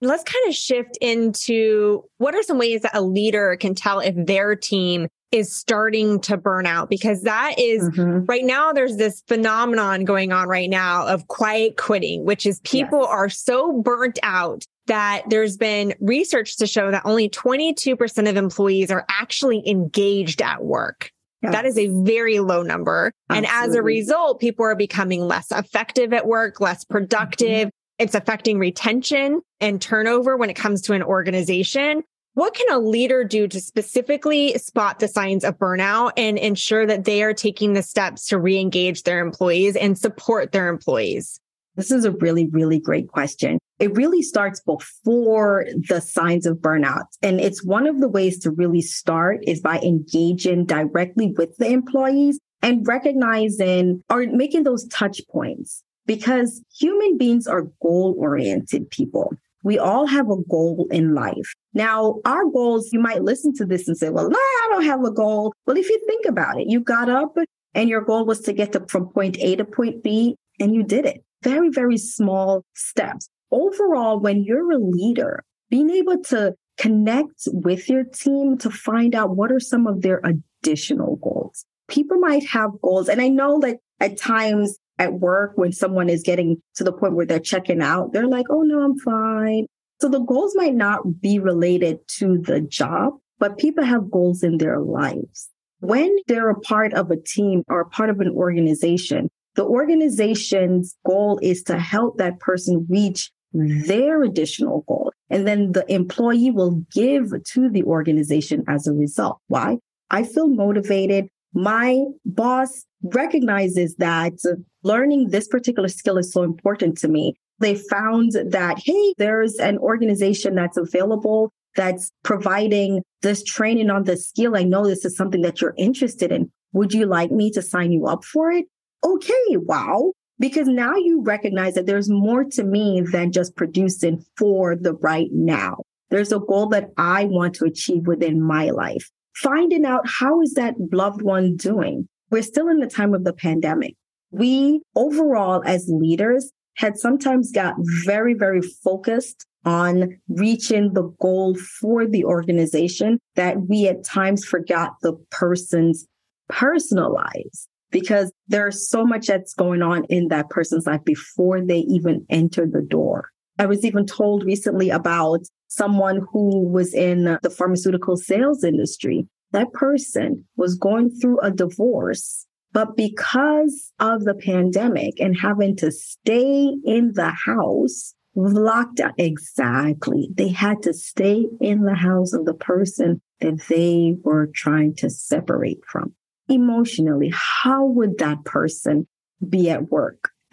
Let's 0.00 0.24
kind 0.24 0.48
of 0.48 0.54
shift 0.54 0.96
into 1.00 2.04
what 2.18 2.34
are 2.34 2.42
some 2.42 2.58
ways 2.58 2.82
that 2.82 2.96
a 2.96 3.02
leader 3.02 3.56
can 3.60 3.74
tell 3.74 4.00
if 4.00 4.14
their 4.16 4.56
team 4.56 5.08
is 5.30 5.54
starting 5.54 6.20
to 6.20 6.36
burn 6.36 6.66
out 6.66 6.90
because 6.90 7.22
that 7.22 7.54
is, 7.58 7.88
mm-hmm. 7.90 8.24
right 8.24 8.44
now 8.44 8.72
there's 8.72 8.96
this 8.96 9.22
phenomenon 9.28 10.04
going 10.04 10.32
on 10.32 10.48
right 10.48 10.68
now 10.68 11.06
of 11.06 11.28
quiet 11.28 11.76
quitting 11.76 12.24
which 12.24 12.44
is 12.46 12.60
people 12.64 13.00
yes. 13.00 13.08
are 13.10 13.28
so 13.28 13.80
burnt 13.80 14.18
out 14.24 14.64
that 14.90 15.22
there's 15.28 15.56
been 15.56 15.94
research 16.00 16.56
to 16.56 16.66
show 16.66 16.90
that 16.90 17.02
only 17.04 17.28
22% 17.28 18.28
of 18.28 18.36
employees 18.36 18.90
are 18.90 19.06
actually 19.08 19.62
engaged 19.68 20.42
at 20.42 20.64
work. 20.64 21.12
Yes. 21.42 21.52
That 21.52 21.64
is 21.64 21.78
a 21.78 21.86
very 22.02 22.40
low 22.40 22.62
number. 22.62 23.12
Absolutely. 23.30 23.48
And 23.48 23.70
as 23.70 23.76
a 23.76 23.82
result, 23.82 24.40
people 24.40 24.64
are 24.64 24.74
becoming 24.74 25.22
less 25.22 25.52
effective 25.52 26.12
at 26.12 26.26
work, 26.26 26.60
less 26.60 26.84
productive. 26.84 27.68
Mm-hmm. 27.68 27.79
It's 28.00 28.14
affecting 28.14 28.58
retention 28.58 29.42
and 29.60 29.78
turnover 29.78 30.34
when 30.38 30.48
it 30.48 30.56
comes 30.56 30.80
to 30.82 30.94
an 30.94 31.02
organization. 31.02 32.02
What 32.32 32.54
can 32.54 32.70
a 32.70 32.78
leader 32.78 33.24
do 33.24 33.46
to 33.46 33.60
specifically 33.60 34.56
spot 34.56 35.00
the 35.00 35.06
signs 35.06 35.44
of 35.44 35.58
burnout 35.58 36.12
and 36.16 36.38
ensure 36.38 36.86
that 36.86 37.04
they 37.04 37.22
are 37.22 37.34
taking 37.34 37.74
the 37.74 37.82
steps 37.82 38.26
to 38.28 38.38
re-engage 38.38 39.02
their 39.02 39.20
employees 39.20 39.76
and 39.76 39.98
support 39.98 40.52
their 40.52 40.68
employees? 40.68 41.38
This 41.76 41.90
is 41.90 42.06
a 42.06 42.12
really, 42.12 42.46
really 42.46 42.80
great 42.80 43.08
question. 43.08 43.58
It 43.78 43.94
really 43.94 44.22
starts 44.22 44.60
before 44.60 45.66
the 45.86 46.00
signs 46.00 46.46
of 46.46 46.56
burnout. 46.56 47.04
And 47.20 47.38
it's 47.38 47.62
one 47.62 47.86
of 47.86 48.00
the 48.00 48.08
ways 48.08 48.38
to 48.40 48.50
really 48.50 48.80
start 48.80 49.40
is 49.42 49.60
by 49.60 49.78
engaging 49.80 50.64
directly 50.64 51.34
with 51.36 51.54
the 51.58 51.68
employees 51.68 52.38
and 52.62 52.86
recognizing 52.88 54.02
or 54.08 54.24
making 54.26 54.62
those 54.62 54.86
touch 54.86 55.20
points 55.30 55.82
because 56.06 56.62
human 56.78 57.18
beings 57.18 57.46
are 57.46 57.70
goal 57.82 58.14
oriented 58.18 58.90
people. 58.90 59.32
We 59.62 59.78
all 59.78 60.06
have 60.06 60.30
a 60.30 60.42
goal 60.48 60.86
in 60.90 61.14
life. 61.14 61.54
Now, 61.74 62.20
our 62.24 62.44
goals, 62.46 62.90
you 62.92 62.98
might 62.98 63.22
listen 63.22 63.54
to 63.56 63.66
this 63.66 63.86
and 63.86 63.96
say, 63.96 64.08
well, 64.08 64.30
no, 64.30 64.38
I 64.38 64.68
don't 64.70 64.84
have 64.84 65.04
a 65.04 65.10
goal. 65.10 65.52
Well, 65.66 65.76
if 65.76 65.88
you 65.88 66.00
think 66.06 66.24
about 66.26 66.58
it, 66.58 66.68
you 66.68 66.80
got 66.80 67.10
up 67.10 67.36
and 67.74 67.88
your 67.88 68.00
goal 68.00 68.24
was 68.24 68.40
to 68.40 68.52
get 68.52 68.72
to 68.72 68.86
from 68.88 69.08
point 69.08 69.36
A 69.38 69.56
to 69.56 69.64
point 69.64 70.02
B 70.02 70.36
and 70.58 70.74
you 70.74 70.82
did 70.82 71.04
it 71.04 71.22
very, 71.42 71.68
very 71.70 71.98
small 71.98 72.64
steps. 72.74 73.28
Overall, 73.50 74.20
when 74.20 74.44
you're 74.44 74.72
a 74.72 74.78
leader, 74.78 75.42
being 75.70 75.90
able 75.90 76.22
to 76.24 76.54
connect 76.78 77.42
with 77.46 77.88
your 77.88 78.04
team 78.04 78.56
to 78.58 78.70
find 78.70 79.14
out 79.14 79.36
what 79.36 79.52
are 79.52 79.60
some 79.60 79.86
of 79.86 80.02
their 80.02 80.20
additional 80.24 81.16
goals. 81.16 81.64
People 81.88 82.18
might 82.18 82.46
have 82.46 82.70
goals. 82.82 83.08
And 83.08 83.20
I 83.20 83.28
know 83.28 83.58
that 83.60 83.78
at 83.98 84.16
times 84.16 84.78
at 85.00 85.14
work, 85.14 85.52
when 85.56 85.72
someone 85.72 86.10
is 86.10 86.22
getting 86.22 86.60
to 86.76 86.84
the 86.84 86.92
point 86.92 87.14
where 87.14 87.26
they're 87.26 87.40
checking 87.40 87.80
out, 87.80 88.12
they're 88.12 88.28
like, 88.28 88.46
oh, 88.50 88.62
no, 88.62 88.82
I'm 88.82 88.98
fine. 88.98 89.66
So 90.00 90.08
the 90.08 90.20
goals 90.20 90.54
might 90.54 90.74
not 90.74 91.20
be 91.20 91.38
related 91.38 92.06
to 92.18 92.38
the 92.38 92.60
job, 92.60 93.14
but 93.38 93.58
people 93.58 93.82
have 93.82 94.10
goals 94.10 94.42
in 94.42 94.58
their 94.58 94.78
lives. 94.78 95.48
When 95.80 96.14
they're 96.28 96.50
a 96.50 96.60
part 96.60 96.92
of 96.92 97.10
a 97.10 97.16
team 97.16 97.64
or 97.68 97.80
a 97.80 97.88
part 97.88 98.10
of 98.10 98.20
an 98.20 98.30
organization, 98.30 99.30
the 99.54 99.64
organization's 99.64 100.94
goal 101.06 101.40
is 101.42 101.62
to 101.64 101.78
help 101.78 102.18
that 102.18 102.38
person 102.38 102.86
reach 102.88 103.30
their 103.52 104.22
additional 104.22 104.84
goal. 104.86 105.12
And 105.30 105.46
then 105.46 105.72
the 105.72 105.90
employee 105.92 106.50
will 106.50 106.84
give 106.92 107.32
to 107.52 107.68
the 107.70 107.82
organization 107.84 108.64
as 108.68 108.86
a 108.86 108.92
result. 108.92 109.38
Why? 109.48 109.78
I 110.10 110.24
feel 110.24 110.48
motivated. 110.48 111.28
My 111.54 112.04
boss 112.24 112.84
recognizes 113.02 113.96
that 113.96 114.34
learning 114.82 115.28
this 115.28 115.48
particular 115.48 115.88
skill 115.88 116.18
is 116.18 116.32
so 116.32 116.42
important 116.42 116.98
to 116.98 117.08
me. 117.08 117.34
They 117.58 117.74
found 117.74 118.32
that, 118.32 118.78
hey, 118.84 119.14
there's 119.18 119.56
an 119.56 119.78
organization 119.78 120.54
that's 120.54 120.76
available 120.76 121.52
that's 121.76 122.10
providing 122.24 123.02
this 123.22 123.44
training 123.44 123.90
on 123.90 124.04
this 124.04 124.28
skill. 124.28 124.56
I 124.56 124.64
know 124.64 124.86
this 124.86 125.04
is 125.04 125.16
something 125.16 125.42
that 125.42 125.60
you're 125.60 125.74
interested 125.76 126.32
in. 126.32 126.50
Would 126.72 126.94
you 126.94 127.06
like 127.06 127.30
me 127.30 127.50
to 127.52 127.62
sign 127.62 127.92
you 127.92 128.06
up 128.06 128.24
for 128.24 128.50
it? 128.50 128.66
okay, 129.04 129.56
wow. 129.56 130.12
Because 130.38 130.68
now 130.68 130.94
you 130.96 131.22
recognize 131.22 131.74
that 131.74 131.86
there's 131.86 132.08
more 132.08 132.44
to 132.44 132.64
me 132.64 133.02
than 133.02 133.32
just 133.32 133.56
producing 133.56 134.24
for 134.38 134.74
the 134.74 134.94
right 134.94 135.28
now. 135.32 135.78
There's 136.08 136.32
a 136.32 136.40
goal 136.40 136.66
that 136.68 136.90
I 136.96 137.26
want 137.26 137.54
to 137.56 137.66
achieve 137.66 138.06
within 138.06 138.42
my 138.42 138.70
life. 138.70 139.10
Finding 139.36 139.84
out 139.84 140.08
how 140.08 140.40
is 140.40 140.54
that 140.54 140.74
loved 140.92 141.22
one 141.22 141.56
doing? 141.56 142.08
We're 142.30 142.42
still 142.42 142.68
in 142.68 142.80
the 142.80 142.86
time 142.86 143.14
of 143.14 143.24
the 143.24 143.32
pandemic. 143.32 143.96
We 144.30 144.82
overall 144.94 145.62
as 145.64 145.88
leaders 145.88 146.50
had 146.76 146.98
sometimes 146.98 147.52
got 147.52 147.74
very, 148.04 148.34
very 148.34 148.62
focused 148.62 149.46
on 149.64 150.18
reaching 150.28 150.94
the 150.94 151.12
goal 151.20 151.54
for 151.80 152.06
the 152.06 152.24
organization 152.24 153.18
that 153.34 153.68
we 153.68 153.86
at 153.86 154.04
times 154.04 154.44
forgot 154.44 154.94
the 155.02 155.12
person's 155.30 156.06
personal 156.48 157.12
lives 157.12 157.68
because 157.90 158.32
there's 158.48 158.88
so 158.88 159.04
much 159.04 159.26
that's 159.26 159.54
going 159.54 159.82
on 159.82 160.04
in 160.04 160.28
that 160.28 160.48
person's 160.48 160.86
life 160.86 161.04
before 161.04 161.60
they 161.60 161.80
even 161.80 162.24
enter 162.30 162.66
the 162.66 162.82
door. 162.82 163.28
I 163.58 163.66
was 163.66 163.84
even 163.84 164.06
told 164.06 164.44
recently 164.44 164.90
about 164.90 165.40
someone 165.68 166.26
who 166.32 166.66
was 166.66 166.94
in 166.94 167.38
the 167.42 167.50
pharmaceutical 167.50 168.16
sales 168.16 168.64
industry. 168.64 169.26
That 169.52 169.72
person 169.72 170.46
was 170.56 170.76
going 170.76 171.10
through 171.10 171.40
a 171.40 171.50
divorce, 171.50 172.46
but 172.72 172.96
because 172.96 173.92
of 173.98 174.24
the 174.24 174.34
pandemic 174.34 175.20
and 175.20 175.36
having 175.36 175.76
to 175.76 175.90
stay 175.90 176.72
in 176.84 177.12
the 177.14 177.30
house, 177.30 178.14
locked 178.34 178.98
lockdown, 178.98 179.12
exactly. 179.18 180.30
They 180.34 180.48
had 180.48 180.82
to 180.82 180.94
stay 180.94 181.46
in 181.60 181.82
the 181.82 181.94
house 181.94 182.32
of 182.32 182.44
the 182.44 182.54
person 182.54 183.20
that 183.40 183.60
they 183.68 184.16
were 184.22 184.50
trying 184.54 184.94
to 184.96 185.10
separate 185.10 185.80
from. 185.86 186.14
Emotionally, 186.48 187.32
how 187.34 187.86
would 187.86 188.18
that 188.18 188.44
person 188.44 189.06
be 189.48 189.70
at 189.70 189.90
work? 189.90 190.30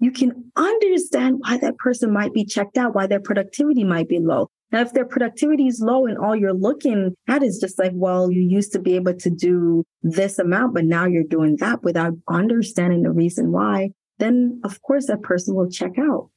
you 0.00 0.10
can 0.10 0.50
understand 0.56 1.38
why 1.40 1.58
that 1.58 1.76
person 1.78 2.12
might 2.12 2.32
be 2.32 2.44
checked 2.44 2.76
out, 2.76 2.94
why 2.94 3.06
their 3.06 3.20
productivity 3.20 3.84
might 3.84 4.08
be 4.08 4.18
low. 4.18 4.50
Now, 4.70 4.82
if 4.82 4.92
their 4.92 5.06
productivity 5.06 5.66
is 5.66 5.80
low 5.80 6.06
and 6.06 6.18
all 6.18 6.36
you're 6.36 6.52
looking 6.52 7.14
at 7.26 7.42
is 7.42 7.58
just 7.58 7.78
like, 7.78 7.92
well, 7.94 8.30
you 8.30 8.42
used 8.42 8.72
to 8.72 8.78
be 8.78 8.96
able 8.96 9.14
to 9.14 9.30
do 9.30 9.84
this 10.02 10.38
amount, 10.38 10.74
but 10.74 10.84
now 10.84 11.06
you're 11.06 11.24
doing 11.24 11.56
that 11.56 11.82
without 11.82 12.12
understanding 12.28 13.02
the 13.02 13.10
reason 13.10 13.50
why, 13.50 13.90
then 14.18 14.60
of 14.64 14.82
course 14.82 15.06
that 15.06 15.22
person 15.22 15.54
will 15.54 15.70
check 15.70 15.92
out. 15.98 16.28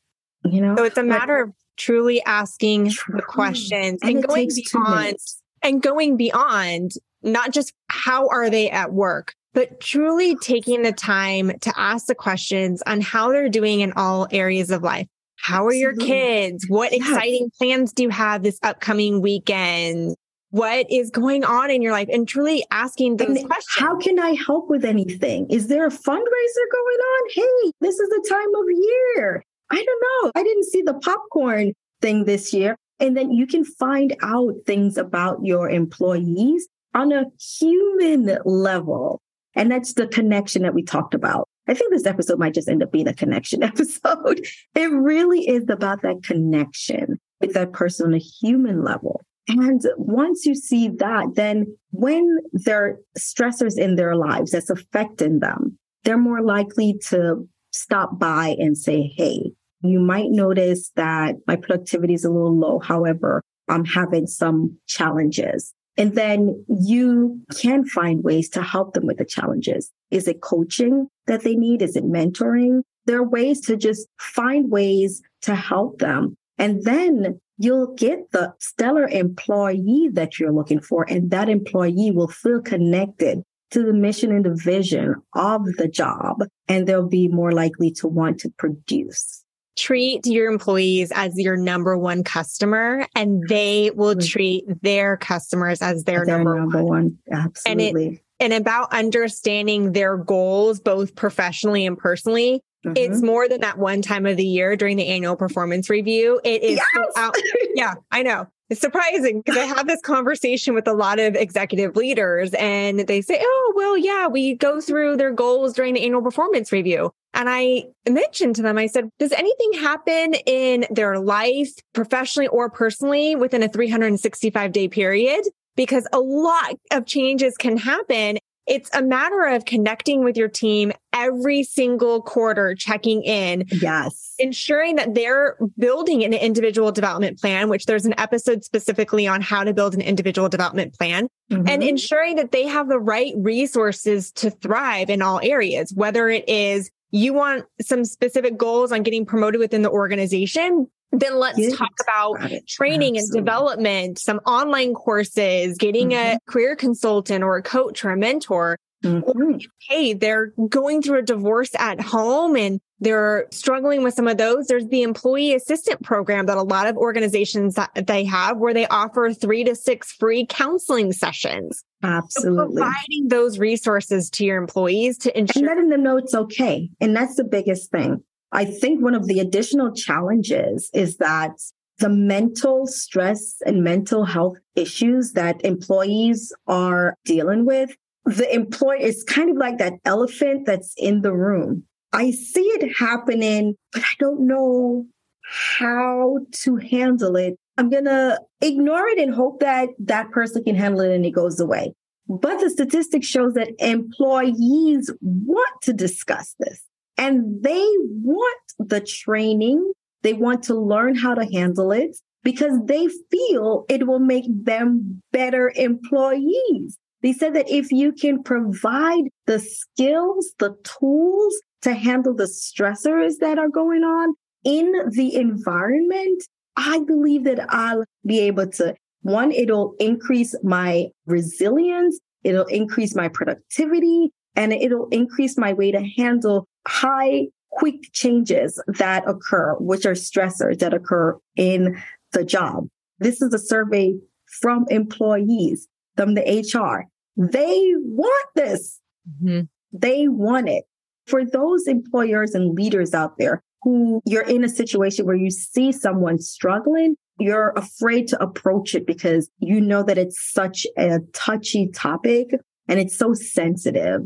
You 0.45 0.61
know? 0.61 0.75
So 0.77 0.85
it's 0.85 0.97
a 0.97 1.03
matter 1.03 1.45
but, 1.45 1.49
of 1.49 1.55
truly 1.77 2.23
asking 2.23 2.91
true. 2.91 3.17
the 3.17 3.21
questions 3.21 3.99
and, 4.01 4.15
and 4.15 4.27
going 4.27 4.49
beyond 4.55 5.17
and 5.61 5.81
going 5.81 6.17
beyond 6.17 6.91
not 7.21 7.51
just 7.51 7.73
how 7.87 8.29
are 8.29 8.49
they 8.49 8.69
at 8.69 8.93
work, 8.93 9.35
but 9.53 9.79
truly 9.79 10.35
taking 10.37 10.81
the 10.81 10.91
time 10.91 11.51
to 11.59 11.73
ask 11.77 12.07
the 12.07 12.15
questions 12.15 12.81
on 12.87 13.01
how 13.01 13.31
they're 13.31 13.49
doing 13.49 13.81
in 13.81 13.93
all 13.93 14.27
areas 14.31 14.71
of 14.71 14.81
life. 14.83 15.07
How 15.41 15.65
are 15.65 15.73
your 15.73 15.95
kids? 15.95 16.65
What 16.67 16.93
exciting 16.93 17.49
plans 17.57 17.93
do 17.93 18.03
you 18.03 18.09
have 18.09 18.43
this 18.43 18.59
upcoming 18.63 19.21
weekend? 19.21 20.15
What 20.51 20.85
is 20.91 21.09
going 21.09 21.43
on 21.43 21.71
in 21.71 21.81
your 21.81 21.93
life? 21.93 22.09
And 22.11 22.27
truly 22.27 22.65
asking 22.71 23.17
those 23.17 23.37
and 23.37 23.45
questions. 23.47 23.87
How 23.87 23.97
can 23.97 24.19
I 24.19 24.31
help 24.45 24.69
with 24.69 24.85
anything? 24.85 25.47
Is 25.49 25.67
there 25.67 25.85
a 25.85 25.89
fundraiser 25.89 26.67
going 26.71 26.99
on? 26.99 27.29
Hey, 27.33 27.71
this 27.81 27.99
is 27.99 28.09
the 28.09 28.25
time 28.29 28.55
of 28.55 28.65
year. 28.69 29.43
I 29.71 29.83
don't 29.83 30.03
know. 30.25 30.31
I 30.35 30.43
didn't 30.43 30.65
see 30.65 30.81
the 30.81 30.95
popcorn 30.95 31.73
thing 32.01 32.25
this 32.25 32.53
year. 32.53 32.75
And 32.99 33.17
then 33.17 33.31
you 33.31 33.47
can 33.47 33.63
find 33.63 34.15
out 34.21 34.53
things 34.67 34.97
about 34.97 35.39
your 35.43 35.69
employees 35.69 36.67
on 36.93 37.11
a 37.11 37.25
human 37.59 38.37
level. 38.45 39.21
And 39.55 39.71
that's 39.71 39.93
the 39.93 40.07
connection 40.07 40.61
that 40.63 40.73
we 40.73 40.83
talked 40.83 41.13
about. 41.13 41.47
I 41.71 41.73
think 41.73 41.93
this 41.93 42.05
episode 42.05 42.37
might 42.37 42.53
just 42.53 42.67
end 42.67 42.83
up 42.83 42.91
being 42.91 43.07
a 43.07 43.13
connection 43.13 43.63
episode. 43.71 44.45
It 44.75 44.91
really 44.91 45.47
is 45.47 45.69
about 45.69 46.01
that 46.01 46.21
connection 46.21 47.17
with 47.39 47.53
that 47.53 47.71
person 47.71 48.07
on 48.07 48.13
a 48.13 48.17
human 48.17 48.83
level. 48.83 49.21
And 49.47 49.81
once 49.95 50.45
you 50.45 50.53
see 50.53 50.89
that, 50.89 51.35
then 51.35 51.77
when 51.91 52.27
there 52.51 52.85
are 52.85 52.99
stressors 53.17 53.77
in 53.77 53.95
their 53.95 54.15
lives 54.15 54.51
that's 54.51 54.69
affecting 54.69 55.39
them, 55.39 55.77
they're 56.03 56.17
more 56.17 56.41
likely 56.41 56.99
to 57.07 57.47
stop 57.71 58.19
by 58.19 58.57
and 58.59 58.77
say, 58.77 59.03
Hey, 59.15 59.53
you 59.81 60.01
might 60.01 60.29
notice 60.29 60.91
that 60.97 61.35
my 61.47 61.55
productivity 61.55 62.15
is 62.15 62.25
a 62.25 62.29
little 62.29 62.57
low. 62.57 62.79
However, 62.79 63.41
I'm 63.69 63.85
having 63.85 64.27
some 64.27 64.77
challenges. 64.87 65.73
And 66.01 66.15
then 66.15 66.65
you 66.67 67.39
can 67.59 67.85
find 67.85 68.23
ways 68.23 68.49
to 68.49 68.63
help 68.63 68.95
them 68.95 69.05
with 69.05 69.19
the 69.19 69.23
challenges. 69.23 69.91
Is 70.09 70.27
it 70.27 70.41
coaching 70.41 71.07
that 71.27 71.43
they 71.43 71.55
need? 71.55 71.83
Is 71.83 71.95
it 71.95 72.03
mentoring? 72.03 72.81
There 73.05 73.19
are 73.19 73.29
ways 73.29 73.61
to 73.67 73.77
just 73.77 74.07
find 74.17 74.71
ways 74.71 75.21
to 75.43 75.53
help 75.53 75.99
them. 75.99 76.35
And 76.57 76.83
then 76.85 77.39
you'll 77.59 77.93
get 77.93 78.31
the 78.31 78.51
stellar 78.59 79.07
employee 79.09 80.09
that 80.13 80.39
you're 80.39 80.51
looking 80.51 80.81
for. 80.81 81.05
And 81.07 81.29
that 81.29 81.49
employee 81.49 82.09
will 82.09 82.29
feel 82.29 82.61
connected 82.61 83.43
to 83.69 83.83
the 83.83 83.93
mission 83.93 84.31
and 84.31 84.43
the 84.43 84.55
vision 84.55 85.13
of 85.35 85.63
the 85.77 85.87
job. 85.87 86.47
And 86.67 86.87
they'll 86.87 87.07
be 87.07 87.27
more 87.27 87.51
likely 87.51 87.91
to 87.91 88.07
want 88.07 88.39
to 88.39 88.49
produce 88.57 89.40
treat 89.81 90.25
your 90.27 90.51
employees 90.51 91.11
as 91.13 91.37
your 91.37 91.57
number 91.57 91.97
one 91.97 92.23
customer 92.23 93.07
and 93.15 93.43
they 93.49 93.91
will 93.95 94.15
treat 94.15 94.63
their 94.83 95.17
customers 95.17 95.81
as 95.81 96.03
their, 96.03 96.23
their 96.25 96.37
number, 96.37 96.59
number, 96.59 96.83
one. 96.83 97.17
one. 97.25 97.39
Absolutely. 97.39 98.05
And, 98.05 98.13
it, 98.13 98.21
and 98.39 98.53
about 98.53 98.93
understanding 98.93 99.93
their 99.93 100.17
goals, 100.17 100.79
both 100.79 101.15
professionally 101.15 101.85
and 101.85 101.97
personally. 101.97 102.61
Mm-hmm. 102.85 102.93
It's 102.95 103.21
more 103.21 103.47
than 103.47 103.61
that 103.61 103.77
one 103.77 104.01
time 104.01 104.25
of 104.25 104.37
the 104.37 104.45
year 104.45 104.75
during 104.75 104.97
the 104.97 105.07
annual 105.07 105.35
performance 105.35 105.89
review. 105.89 106.39
It 106.43 106.63
is, 106.63 106.79
yes! 107.15 107.31
yeah, 107.75 107.93
I 108.11 108.23
know. 108.23 108.47
It's 108.69 108.81
surprising 108.81 109.41
because 109.41 109.57
I 109.57 109.65
have 109.65 109.85
this 109.85 110.01
conversation 110.01 110.73
with 110.73 110.87
a 110.87 110.93
lot 110.93 111.19
of 111.19 111.35
executive 111.35 111.95
leaders 111.95 112.53
and 112.53 113.01
they 113.01 113.21
say, 113.21 113.39
Oh, 113.43 113.73
well, 113.75 113.97
yeah, 113.97 114.27
we 114.27 114.55
go 114.55 114.79
through 114.79 115.17
their 115.17 115.31
goals 115.31 115.73
during 115.73 115.93
the 115.93 116.03
annual 116.03 116.21
performance 116.21 116.71
review. 116.71 117.11
And 117.33 117.49
I 117.49 117.85
mentioned 118.09 118.55
to 118.57 118.61
them, 118.61 118.77
I 118.77 118.87
said, 118.87 119.09
does 119.19 119.31
anything 119.31 119.73
happen 119.81 120.33
in 120.45 120.85
their 120.89 121.19
life, 121.19 121.71
professionally 121.93 122.47
or 122.47 122.69
personally, 122.69 123.35
within 123.35 123.63
a 123.63 123.69
365 123.69 124.71
day 124.71 124.87
period? 124.87 125.41
Because 125.75 126.07
a 126.11 126.19
lot 126.19 126.75
of 126.91 127.05
changes 127.05 127.55
can 127.57 127.77
happen. 127.77 128.37
It's 128.67 128.89
a 128.93 129.01
matter 129.01 129.45
of 129.45 129.65
connecting 129.65 130.23
with 130.23 130.37
your 130.37 130.47
team 130.47 130.91
every 131.13 131.63
single 131.63 132.21
quarter, 132.21 132.75
checking 132.75 133.23
in. 133.23 133.65
Yes. 133.71 134.35
Ensuring 134.37 134.97
that 134.97 135.15
they're 135.15 135.57
building 135.79 136.23
an 136.23 136.33
individual 136.33 136.91
development 136.91 137.39
plan, 137.39 137.69
which 137.69 137.85
there's 137.85 138.05
an 138.05 138.13
episode 138.19 138.63
specifically 138.63 139.27
on 139.27 139.41
how 139.41 139.63
to 139.63 139.73
build 139.73 139.95
an 139.95 140.01
individual 140.01 140.47
development 140.47 140.93
plan 140.93 141.27
mm-hmm. 141.51 141.67
and 141.67 141.81
ensuring 141.81 142.35
that 142.35 142.51
they 142.51 142.67
have 142.67 142.87
the 142.87 142.99
right 142.99 143.33
resources 143.37 144.31
to 144.33 144.51
thrive 144.51 145.09
in 145.09 145.21
all 145.21 145.39
areas, 145.41 145.91
whether 145.93 146.29
it 146.29 146.47
is 146.47 146.91
you 147.11 147.33
want 147.33 147.65
some 147.81 148.05
specific 148.05 148.57
goals 148.57 148.91
on 148.91 149.03
getting 149.03 149.25
promoted 149.25 149.59
within 149.59 149.81
the 149.81 149.89
organization, 149.89 150.87
then 151.11 151.35
let's 151.35 151.77
talk 151.77 151.91
about 152.01 152.37
training 152.67 153.17
Absolutely. 153.17 153.19
and 153.19 153.31
development, 153.45 154.19
some 154.19 154.39
online 154.45 154.93
courses, 154.93 155.77
getting 155.77 156.11
mm-hmm. 156.11 156.35
a 156.35 156.39
career 156.47 156.75
consultant 156.75 157.43
or 157.43 157.57
a 157.57 157.63
coach 157.63 158.03
or 158.05 158.11
a 158.11 158.17
mentor. 158.17 158.77
Mm-hmm. 159.03 159.57
hey, 159.89 160.13
they're 160.13 160.53
going 160.69 161.01
through 161.01 161.17
a 161.17 161.23
divorce 161.23 161.71
at 161.79 161.99
home 161.99 162.55
and 162.55 162.79
they're 162.99 163.47
struggling 163.49 164.03
with 164.03 164.13
some 164.13 164.27
of 164.27 164.37
those. 164.37 164.67
There's 164.67 164.87
the 164.89 165.01
employee 165.01 165.55
assistant 165.55 166.03
program 166.03 166.45
that 166.45 166.57
a 166.57 166.61
lot 166.61 166.85
of 166.85 166.95
organizations 166.97 167.73
that 167.73 168.05
they 168.05 168.23
have 168.25 168.57
where 168.57 168.75
they 168.75 168.85
offer 168.87 169.33
three 169.33 169.63
to 169.63 169.73
six 169.75 170.11
free 170.11 170.45
counseling 170.47 171.13
sessions. 171.13 171.83
Absolutely. 172.03 172.75
So 172.75 172.81
providing 172.81 173.27
those 173.27 173.59
resources 173.59 174.29
to 174.31 174.45
your 174.45 174.57
employees 174.57 175.17
to 175.19 175.37
ensure 175.37 175.61
and 175.61 175.67
letting 175.67 175.89
them 175.89 176.03
know 176.03 176.17
it's 176.17 176.33
okay. 176.33 176.89
And 176.99 177.15
that's 177.15 177.35
the 177.35 177.43
biggest 177.43 177.91
thing. 177.91 178.23
I 178.51 178.65
think 178.65 179.01
one 179.01 179.15
of 179.15 179.27
the 179.27 179.39
additional 179.39 179.93
challenges 179.93 180.89
is 180.93 181.17
that 181.17 181.51
the 181.99 182.09
mental 182.09 182.87
stress 182.87 183.57
and 183.65 183.83
mental 183.83 184.25
health 184.25 184.57
issues 184.75 185.33
that 185.33 185.63
employees 185.63 186.51
are 186.67 187.15
dealing 187.25 187.65
with 187.65 187.95
the 188.25 188.53
employee 188.53 189.03
is 189.03 189.23
kind 189.23 189.49
of 189.49 189.57
like 189.57 189.77
that 189.79 189.93
elephant 190.05 190.65
that's 190.65 190.93
in 190.97 191.21
the 191.21 191.33
room. 191.33 191.83
I 192.13 192.31
see 192.31 192.61
it 192.61 192.95
happening, 192.97 193.75
but 193.93 194.03
I 194.03 194.13
don't 194.19 194.47
know 194.47 195.05
how 195.43 196.39
to 196.51 196.75
handle 196.77 197.35
it. 197.35 197.57
I'm 197.81 197.89
going 197.89 198.05
to 198.05 198.39
ignore 198.61 199.07
it 199.07 199.17
and 199.17 199.33
hope 199.33 199.59
that 199.61 199.89
that 199.97 200.29
person 200.29 200.63
can 200.63 200.75
handle 200.75 201.01
it 201.01 201.15
and 201.15 201.25
it 201.25 201.31
goes 201.31 201.59
away. 201.59 201.95
But 202.29 202.59
the 202.59 202.69
statistics 202.69 203.25
shows 203.25 203.55
that 203.55 203.69
employees 203.79 205.11
want 205.19 205.81
to 205.81 205.91
discuss 205.91 206.55
this 206.59 206.83
and 207.17 207.63
they 207.63 207.83
want 208.21 208.61
the 208.77 209.01
training. 209.01 209.93
They 210.21 210.33
want 210.33 210.61
to 210.65 210.75
learn 210.75 211.15
how 211.15 211.33
to 211.33 211.51
handle 211.51 211.91
it 211.91 212.15
because 212.43 212.77
they 212.85 213.07
feel 213.31 213.85
it 213.89 214.05
will 214.05 214.19
make 214.19 214.45
them 214.47 215.23
better 215.31 215.73
employees. 215.75 216.99
They 217.23 217.33
said 217.33 217.55
that 217.55 217.67
if 217.67 217.91
you 217.91 218.11
can 218.11 218.43
provide 218.43 219.23
the 219.47 219.57
skills, 219.57 220.53
the 220.59 220.75
tools 220.83 221.55
to 221.81 221.95
handle 221.95 222.35
the 222.35 222.43
stressors 222.43 223.39
that 223.39 223.57
are 223.57 223.69
going 223.69 224.03
on 224.03 224.35
in 224.63 225.09
the 225.09 225.33
environment, 225.33 226.43
I 226.81 226.99
believe 227.05 227.43
that 227.43 227.59
I'll 227.69 228.03
be 228.25 228.39
able 228.39 228.67
to, 228.67 228.95
one, 229.21 229.51
it'll 229.51 229.93
increase 229.99 230.55
my 230.63 231.07
resilience. 231.27 232.19
It'll 232.43 232.65
increase 232.65 233.15
my 233.15 233.27
productivity 233.27 234.31
and 234.55 234.73
it'll 234.73 235.07
increase 235.09 235.57
my 235.57 235.73
way 235.73 235.91
to 235.91 236.03
handle 236.17 236.67
high, 236.87 237.47
quick 237.69 238.11
changes 238.13 238.81
that 238.87 239.23
occur, 239.29 239.75
which 239.75 240.05
are 240.07 240.13
stressors 240.13 240.79
that 240.79 240.93
occur 240.93 241.37
in 241.55 242.01
the 242.33 242.43
job. 242.43 242.87
This 243.19 243.41
is 243.43 243.53
a 243.53 243.59
survey 243.59 244.15
from 244.59 244.85
employees, 244.89 245.87
from 246.17 246.33
the 246.33 246.41
HR. 246.41 247.07
They 247.37 247.93
want 247.97 248.47
this. 248.55 248.99
Mm-hmm. 249.29 249.61
They 249.93 250.27
want 250.27 250.67
it. 250.67 250.85
For 251.27 251.45
those 251.45 251.87
employers 251.87 252.55
and 252.55 252.75
leaders 252.75 253.13
out 253.13 253.37
there 253.37 253.63
who 253.83 254.21
you're 254.25 254.43
in 254.43 254.63
a 254.63 254.69
situation 254.69 255.25
where 255.25 255.35
you 255.35 255.49
see 255.49 255.91
someone 255.91 256.39
struggling, 256.39 257.15
you're 257.39 257.73
afraid 257.75 258.27
to 258.27 258.41
approach 258.41 258.93
it 258.93 259.07
because 259.07 259.49
you 259.59 259.81
know 259.81 260.03
that 260.03 260.17
it's 260.17 260.51
such 260.51 260.85
a 260.97 261.19
touchy 261.33 261.87
topic 261.87 262.51
and 262.87 262.99
it's 262.99 263.17
so 263.17 263.33
sensitive. 263.33 264.21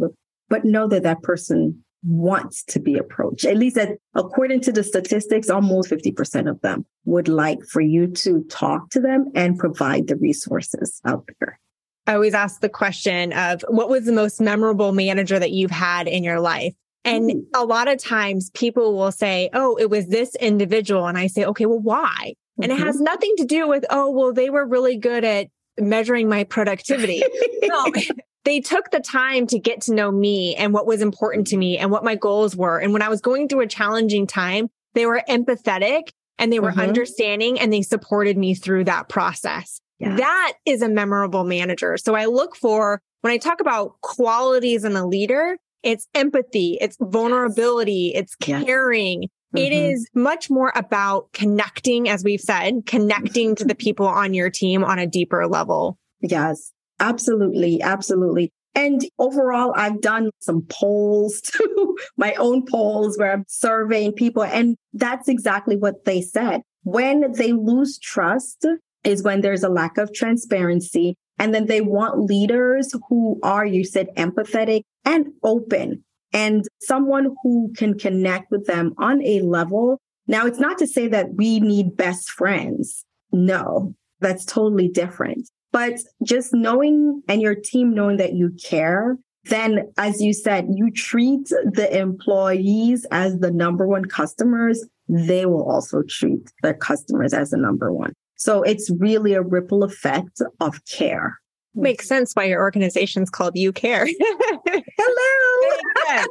But 0.50 0.66
know 0.66 0.88
that 0.88 1.04
that 1.04 1.24
person 1.24 1.84
wants 2.04 2.64
to 2.66 2.80
be 2.80 2.98
approached. 2.98 3.46
At 3.46 3.58
least 3.58 3.76
that, 3.78 3.98
according 4.14 4.62
to 4.62 4.72
the 4.72 4.84
statistics, 4.84 5.50
almost 5.50 5.90
50% 5.90 6.50
of 6.50 6.62
them 6.62 6.86
would 7.06 7.28
like 7.28 7.64
for 7.64 7.82
you 7.82 8.08
to 8.08 8.44
talk 8.44 8.90
to 8.92 9.00
them 9.00 9.32
and 9.34 9.58
provide 9.58 10.08
the 10.08 10.16
resources 10.16 11.02
out 11.06 11.28
there. 11.40 11.60
I 12.08 12.14
always 12.14 12.36
ask 12.36 12.62
the 12.62 12.70
question 12.70 13.34
of 13.34 13.64
what 13.68 13.90
was 13.90 14.06
the 14.06 14.12
most 14.12 14.40
memorable 14.40 14.92
manager 14.92 15.40
that 15.40 15.52
you've 15.52 15.72
had 15.72 16.08
in 16.08 16.24
your 16.24 16.40
life? 16.40 16.76
And 17.06 17.30
mm. 17.30 17.44
a 17.54 17.64
lot 17.64 17.88
of 17.88 18.00
times 18.00 18.50
people 18.50 18.98
will 18.98 19.12
say, 19.12 19.50
Oh, 19.54 19.78
it 19.78 19.90
was 19.90 20.08
this 20.08 20.36
individual. 20.36 21.08
And 21.08 21.18
I 21.18 21.28
say, 21.28 21.46
okay, 21.46 21.66
well, 21.66 21.80
why? 21.80 22.34
Mm-hmm. 22.34 22.64
And 22.64 22.72
it 22.72 22.80
has 22.80 22.96
mm-hmm. 22.96 23.06
nothing 23.06 23.34
to 23.38 23.46
do 23.46 23.68
with, 23.68 23.86
Oh, 23.90 24.10
well, 24.10 24.34
they 24.34 24.50
were 24.50 24.66
really 24.66 24.98
good 24.98 25.24
at 25.24 25.48
measuring 25.80 26.28
my 26.28 26.44
productivity. 26.44 27.24
no, 27.64 27.86
they 28.44 28.60
took 28.60 28.92
the 28.92 29.00
time 29.00 29.48
to 29.48 29.60
get 29.60 29.82
to 29.82 29.94
know 29.94 30.12
me 30.12 30.56
and 30.56 30.74
what 30.74 30.88
was 30.88 31.02
important 31.02 31.48
to 31.48 31.58
me 31.58 31.78
and 31.78 31.92
what 31.92 32.04
my 32.04 32.16
goals 32.16 32.56
were. 32.56 32.80
And 32.80 32.92
when 32.92 33.02
I 33.02 33.10
was 33.10 33.22
going 33.22 33.48
through 33.48 33.62
a 33.62 33.68
challenging 33.68 34.28
time, 34.28 34.70
they 34.94 35.06
were 35.06 35.22
empathetic 35.30 36.10
and 36.38 36.52
they 36.52 36.60
were 36.60 36.72
mm-hmm. 36.72 36.82
understanding 36.82 37.60
and 37.60 37.72
they 37.72 37.82
supported 37.82 38.38
me 38.38 38.56
through 38.56 38.86
that 38.86 39.10
process. 39.10 39.80
Yeah. 40.00 40.16
That 40.16 40.54
is 40.66 40.82
a 40.82 40.90
memorable 40.90 41.44
manager. 41.44 41.98
So 41.98 42.16
I 42.16 42.26
look 42.26 42.56
for 42.56 43.02
when 43.22 43.32
I 43.32 43.38
talk 43.38 43.62
about 43.62 44.00
qualities 44.02 44.84
in 44.84 44.96
a 44.96 45.08
leader, 45.08 45.58
it's 45.86 46.08
empathy, 46.16 46.78
it's 46.82 46.98
vulnerability, 47.00 48.12
it's 48.14 48.36
caring. 48.36 49.22
Mm-hmm. 49.24 49.58
It 49.58 49.72
is 49.72 50.10
much 50.16 50.50
more 50.50 50.74
about 50.76 51.32
connecting, 51.32 52.10
as 52.10 52.24
we've 52.24 52.42
said, 52.42 52.86
connecting 52.88 53.56
to 53.56 53.64
the 53.64 53.76
people 53.86 54.08
on 54.08 54.34
your 54.34 54.50
team 54.50 54.84
on 54.84 55.00
a 55.00 55.08
deeper 55.08 55.48
level. 55.48 55.98
Yes, 56.22 56.74
absolutely. 57.00 57.82
Absolutely. 57.82 58.52
And 58.74 59.02
overall, 59.20 59.74
I've 59.78 60.02
done 60.02 60.32
some 60.40 60.66
polls 60.68 61.40
too, 61.46 61.98
my 62.18 62.34
own 62.34 62.66
polls 62.66 63.18
where 63.18 63.32
I'm 63.32 63.46
surveying 63.48 64.12
people. 64.12 64.44
And 64.44 64.76
that's 64.94 65.30
exactly 65.30 65.78
what 65.78 66.04
they 66.04 66.22
said. 66.22 66.62
When 66.84 67.32
they 67.32 67.54
lose 67.54 67.98
trust 68.00 68.66
is 69.04 69.24
when 69.24 69.42
there's 69.42 69.64
a 69.64 69.70
lack 69.70 69.98
of 69.98 70.14
transparency 70.14 71.16
and 71.38 71.54
then 71.54 71.66
they 71.66 71.82
want 71.82 72.22
leaders 72.22 72.94
who 73.10 73.40
are, 73.44 73.66
you 73.66 73.84
said, 73.84 74.08
empathetic 74.16 74.82
and 75.04 75.28
open 75.44 76.04
and 76.34 76.66
someone 76.82 77.36
who 77.44 77.72
can 77.76 77.98
connect 77.98 78.52
with 78.52 78.66
them 78.68 78.94
on 78.98 79.22
a 79.24 79.42
level. 79.42 80.00
Now, 80.28 80.46
it's 80.46 80.60
not 80.60 80.78
to 80.80 80.88
say 80.88 81.08
that 81.08 81.36
we 81.36 81.60
need 81.60 81.96
best 81.96 82.30
friends. 82.30 83.06
No, 83.32 83.94
that's 84.20 84.46
totally 84.46 84.88
different. 84.88 85.50
But 85.72 86.00
just 86.24 86.54
knowing 86.54 87.22
and 87.28 87.42
your 87.42 87.56
team 87.56 87.94
knowing 87.94 88.18
that 88.18 88.34
you 88.34 88.52
care, 88.64 89.18
then 89.46 89.92
as 89.98 90.22
you 90.22 90.34
said, 90.34 90.68
you 90.74 90.90
treat 90.92 91.50
the 91.50 91.90
employees 91.96 93.06
as 93.12 93.40
the 93.40 93.52
number 93.52 93.88
one 93.88 94.06
customers. 94.06 94.86
They 95.08 95.46
will 95.46 95.70
also 95.70 96.02
treat 96.08 96.52
their 96.64 96.74
customers 96.74 97.34
as 97.34 97.52
the 97.52 97.58
number 97.58 97.92
one. 97.92 98.14
So 98.36 98.64
it's 98.64 98.90
really 99.00 99.34
a 99.34 99.42
ripple 99.42 99.84
effect 99.84 100.42
of 100.60 100.84
care. 100.86 101.40
Makes 101.74 102.08
sense 102.08 102.34
why 102.34 102.46
your 102.46 102.62
organization's 102.62 103.30
called 103.30 103.58
You 103.58 103.74
Care. 103.74 104.08
Hello. 104.68 106.26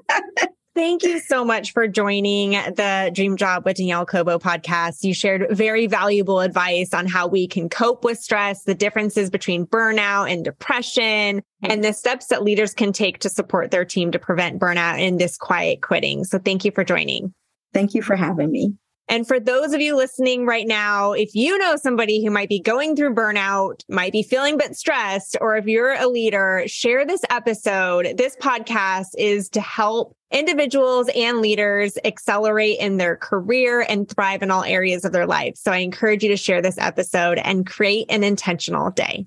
Thank 0.74 1.04
you 1.04 1.20
so 1.20 1.44
much 1.44 1.72
for 1.72 1.86
joining 1.86 2.50
the 2.50 3.12
Dream 3.14 3.36
Job 3.36 3.64
with 3.64 3.76
Danielle 3.76 4.06
Cobo 4.06 4.40
podcast. 4.40 5.04
You 5.04 5.14
shared 5.14 5.46
very 5.50 5.86
valuable 5.86 6.40
advice 6.40 6.92
on 6.92 7.06
how 7.06 7.28
we 7.28 7.46
can 7.46 7.68
cope 7.68 8.02
with 8.02 8.18
stress, 8.18 8.64
the 8.64 8.74
differences 8.74 9.30
between 9.30 9.66
burnout 9.66 10.32
and 10.32 10.44
depression, 10.44 11.42
and 11.62 11.84
the 11.84 11.92
steps 11.92 12.26
that 12.26 12.42
leaders 12.42 12.74
can 12.74 12.92
take 12.92 13.20
to 13.20 13.28
support 13.28 13.70
their 13.70 13.84
team 13.84 14.10
to 14.10 14.18
prevent 14.18 14.60
burnout 14.60 14.98
and 14.98 15.20
this 15.20 15.36
quiet 15.36 15.80
quitting. 15.80 16.24
So 16.24 16.40
thank 16.40 16.64
you 16.64 16.72
for 16.72 16.82
joining. 16.82 17.32
Thank 17.72 17.94
you 17.94 18.02
for 18.02 18.16
having 18.16 18.50
me. 18.50 18.74
And 19.08 19.28
for 19.28 19.38
those 19.38 19.72
of 19.72 19.80
you 19.80 19.96
listening 19.96 20.46
right 20.46 20.66
now, 20.66 21.12
if 21.12 21.34
you 21.34 21.58
know 21.58 21.76
somebody 21.76 22.24
who 22.24 22.30
might 22.30 22.48
be 22.48 22.58
going 22.58 22.96
through 22.96 23.14
burnout, 23.14 23.82
might 23.88 24.12
be 24.12 24.22
feeling 24.22 24.54
a 24.54 24.58
bit 24.58 24.76
stressed, 24.76 25.36
or 25.40 25.56
if 25.56 25.66
you're 25.66 25.92
a 25.92 26.08
leader, 26.08 26.64
share 26.66 27.04
this 27.04 27.20
episode. 27.28 28.16
This 28.16 28.34
podcast 28.36 29.08
is 29.18 29.50
to 29.50 29.60
help 29.60 30.16
individuals 30.30 31.10
and 31.14 31.40
leaders 31.40 31.98
accelerate 32.04 32.78
in 32.80 32.96
their 32.96 33.16
career 33.16 33.84
and 33.86 34.08
thrive 34.08 34.42
in 34.42 34.50
all 34.50 34.64
areas 34.64 35.04
of 35.04 35.12
their 35.12 35.26
life. 35.26 35.54
So 35.56 35.70
I 35.70 35.78
encourage 35.78 36.22
you 36.22 36.30
to 36.30 36.36
share 36.36 36.62
this 36.62 36.78
episode 36.78 37.38
and 37.38 37.66
create 37.66 38.06
an 38.08 38.24
intentional 38.24 38.90
day. 38.90 39.26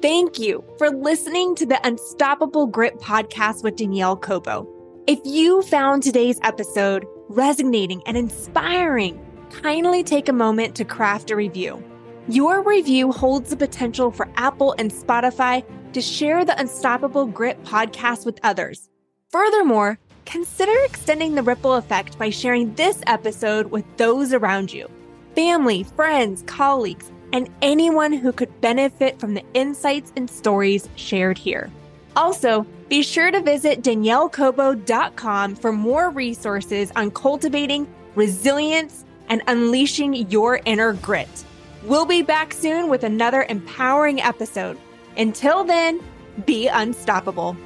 Thank 0.00 0.38
you 0.38 0.64
for 0.78 0.88
listening 0.88 1.54
to 1.56 1.66
the 1.66 1.78
Unstoppable 1.86 2.66
Grit 2.66 2.98
podcast 3.00 3.62
with 3.62 3.76
Danielle 3.76 4.16
Cobo. 4.16 4.79
If 5.10 5.18
you 5.24 5.62
found 5.62 6.04
today's 6.04 6.38
episode 6.44 7.04
resonating 7.28 8.00
and 8.06 8.16
inspiring, 8.16 9.20
kindly 9.50 10.04
take 10.04 10.28
a 10.28 10.32
moment 10.32 10.76
to 10.76 10.84
craft 10.84 11.32
a 11.32 11.34
review. 11.34 11.82
Your 12.28 12.62
review 12.62 13.10
holds 13.10 13.50
the 13.50 13.56
potential 13.56 14.12
for 14.12 14.28
Apple 14.36 14.72
and 14.78 14.88
Spotify 14.88 15.64
to 15.94 16.00
share 16.00 16.44
the 16.44 16.56
Unstoppable 16.60 17.26
Grit 17.26 17.60
podcast 17.64 18.24
with 18.24 18.38
others. 18.44 18.88
Furthermore, 19.30 19.98
consider 20.26 20.76
extending 20.84 21.34
the 21.34 21.42
ripple 21.42 21.74
effect 21.74 22.16
by 22.16 22.30
sharing 22.30 22.72
this 22.76 23.02
episode 23.08 23.66
with 23.72 23.84
those 23.96 24.32
around 24.32 24.72
you 24.72 24.88
family, 25.34 25.82
friends, 25.82 26.44
colleagues, 26.46 27.10
and 27.32 27.50
anyone 27.62 28.12
who 28.12 28.30
could 28.30 28.60
benefit 28.60 29.18
from 29.18 29.34
the 29.34 29.44
insights 29.54 30.12
and 30.14 30.30
stories 30.30 30.88
shared 30.94 31.36
here. 31.36 31.68
Also, 32.14 32.64
be 32.90 33.02
sure 33.04 33.30
to 33.30 33.40
visit 33.40 33.82
daniellecobo.com 33.82 35.54
for 35.54 35.72
more 35.72 36.10
resources 36.10 36.90
on 36.96 37.12
cultivating 37.12 37.86
resilience 38.16 39.04
and 39.28 39.42
unleashing 39.46 40.12
your 40.28 40.60
inner 40.64 40.94
grit. 40.94 41.44
We'll 41.84 42.04
be 42.04 42.22
back 42.22 42.52
soon 42.52 42.90
with 42.90 43.04
another 43.04 43.46
empowering 43.48 44.20
episode. 44.20 44.76
Until 45.16 45.62
then, 45.62 46.00
be 46.46 46.66
unstoppable. 46.66 47.56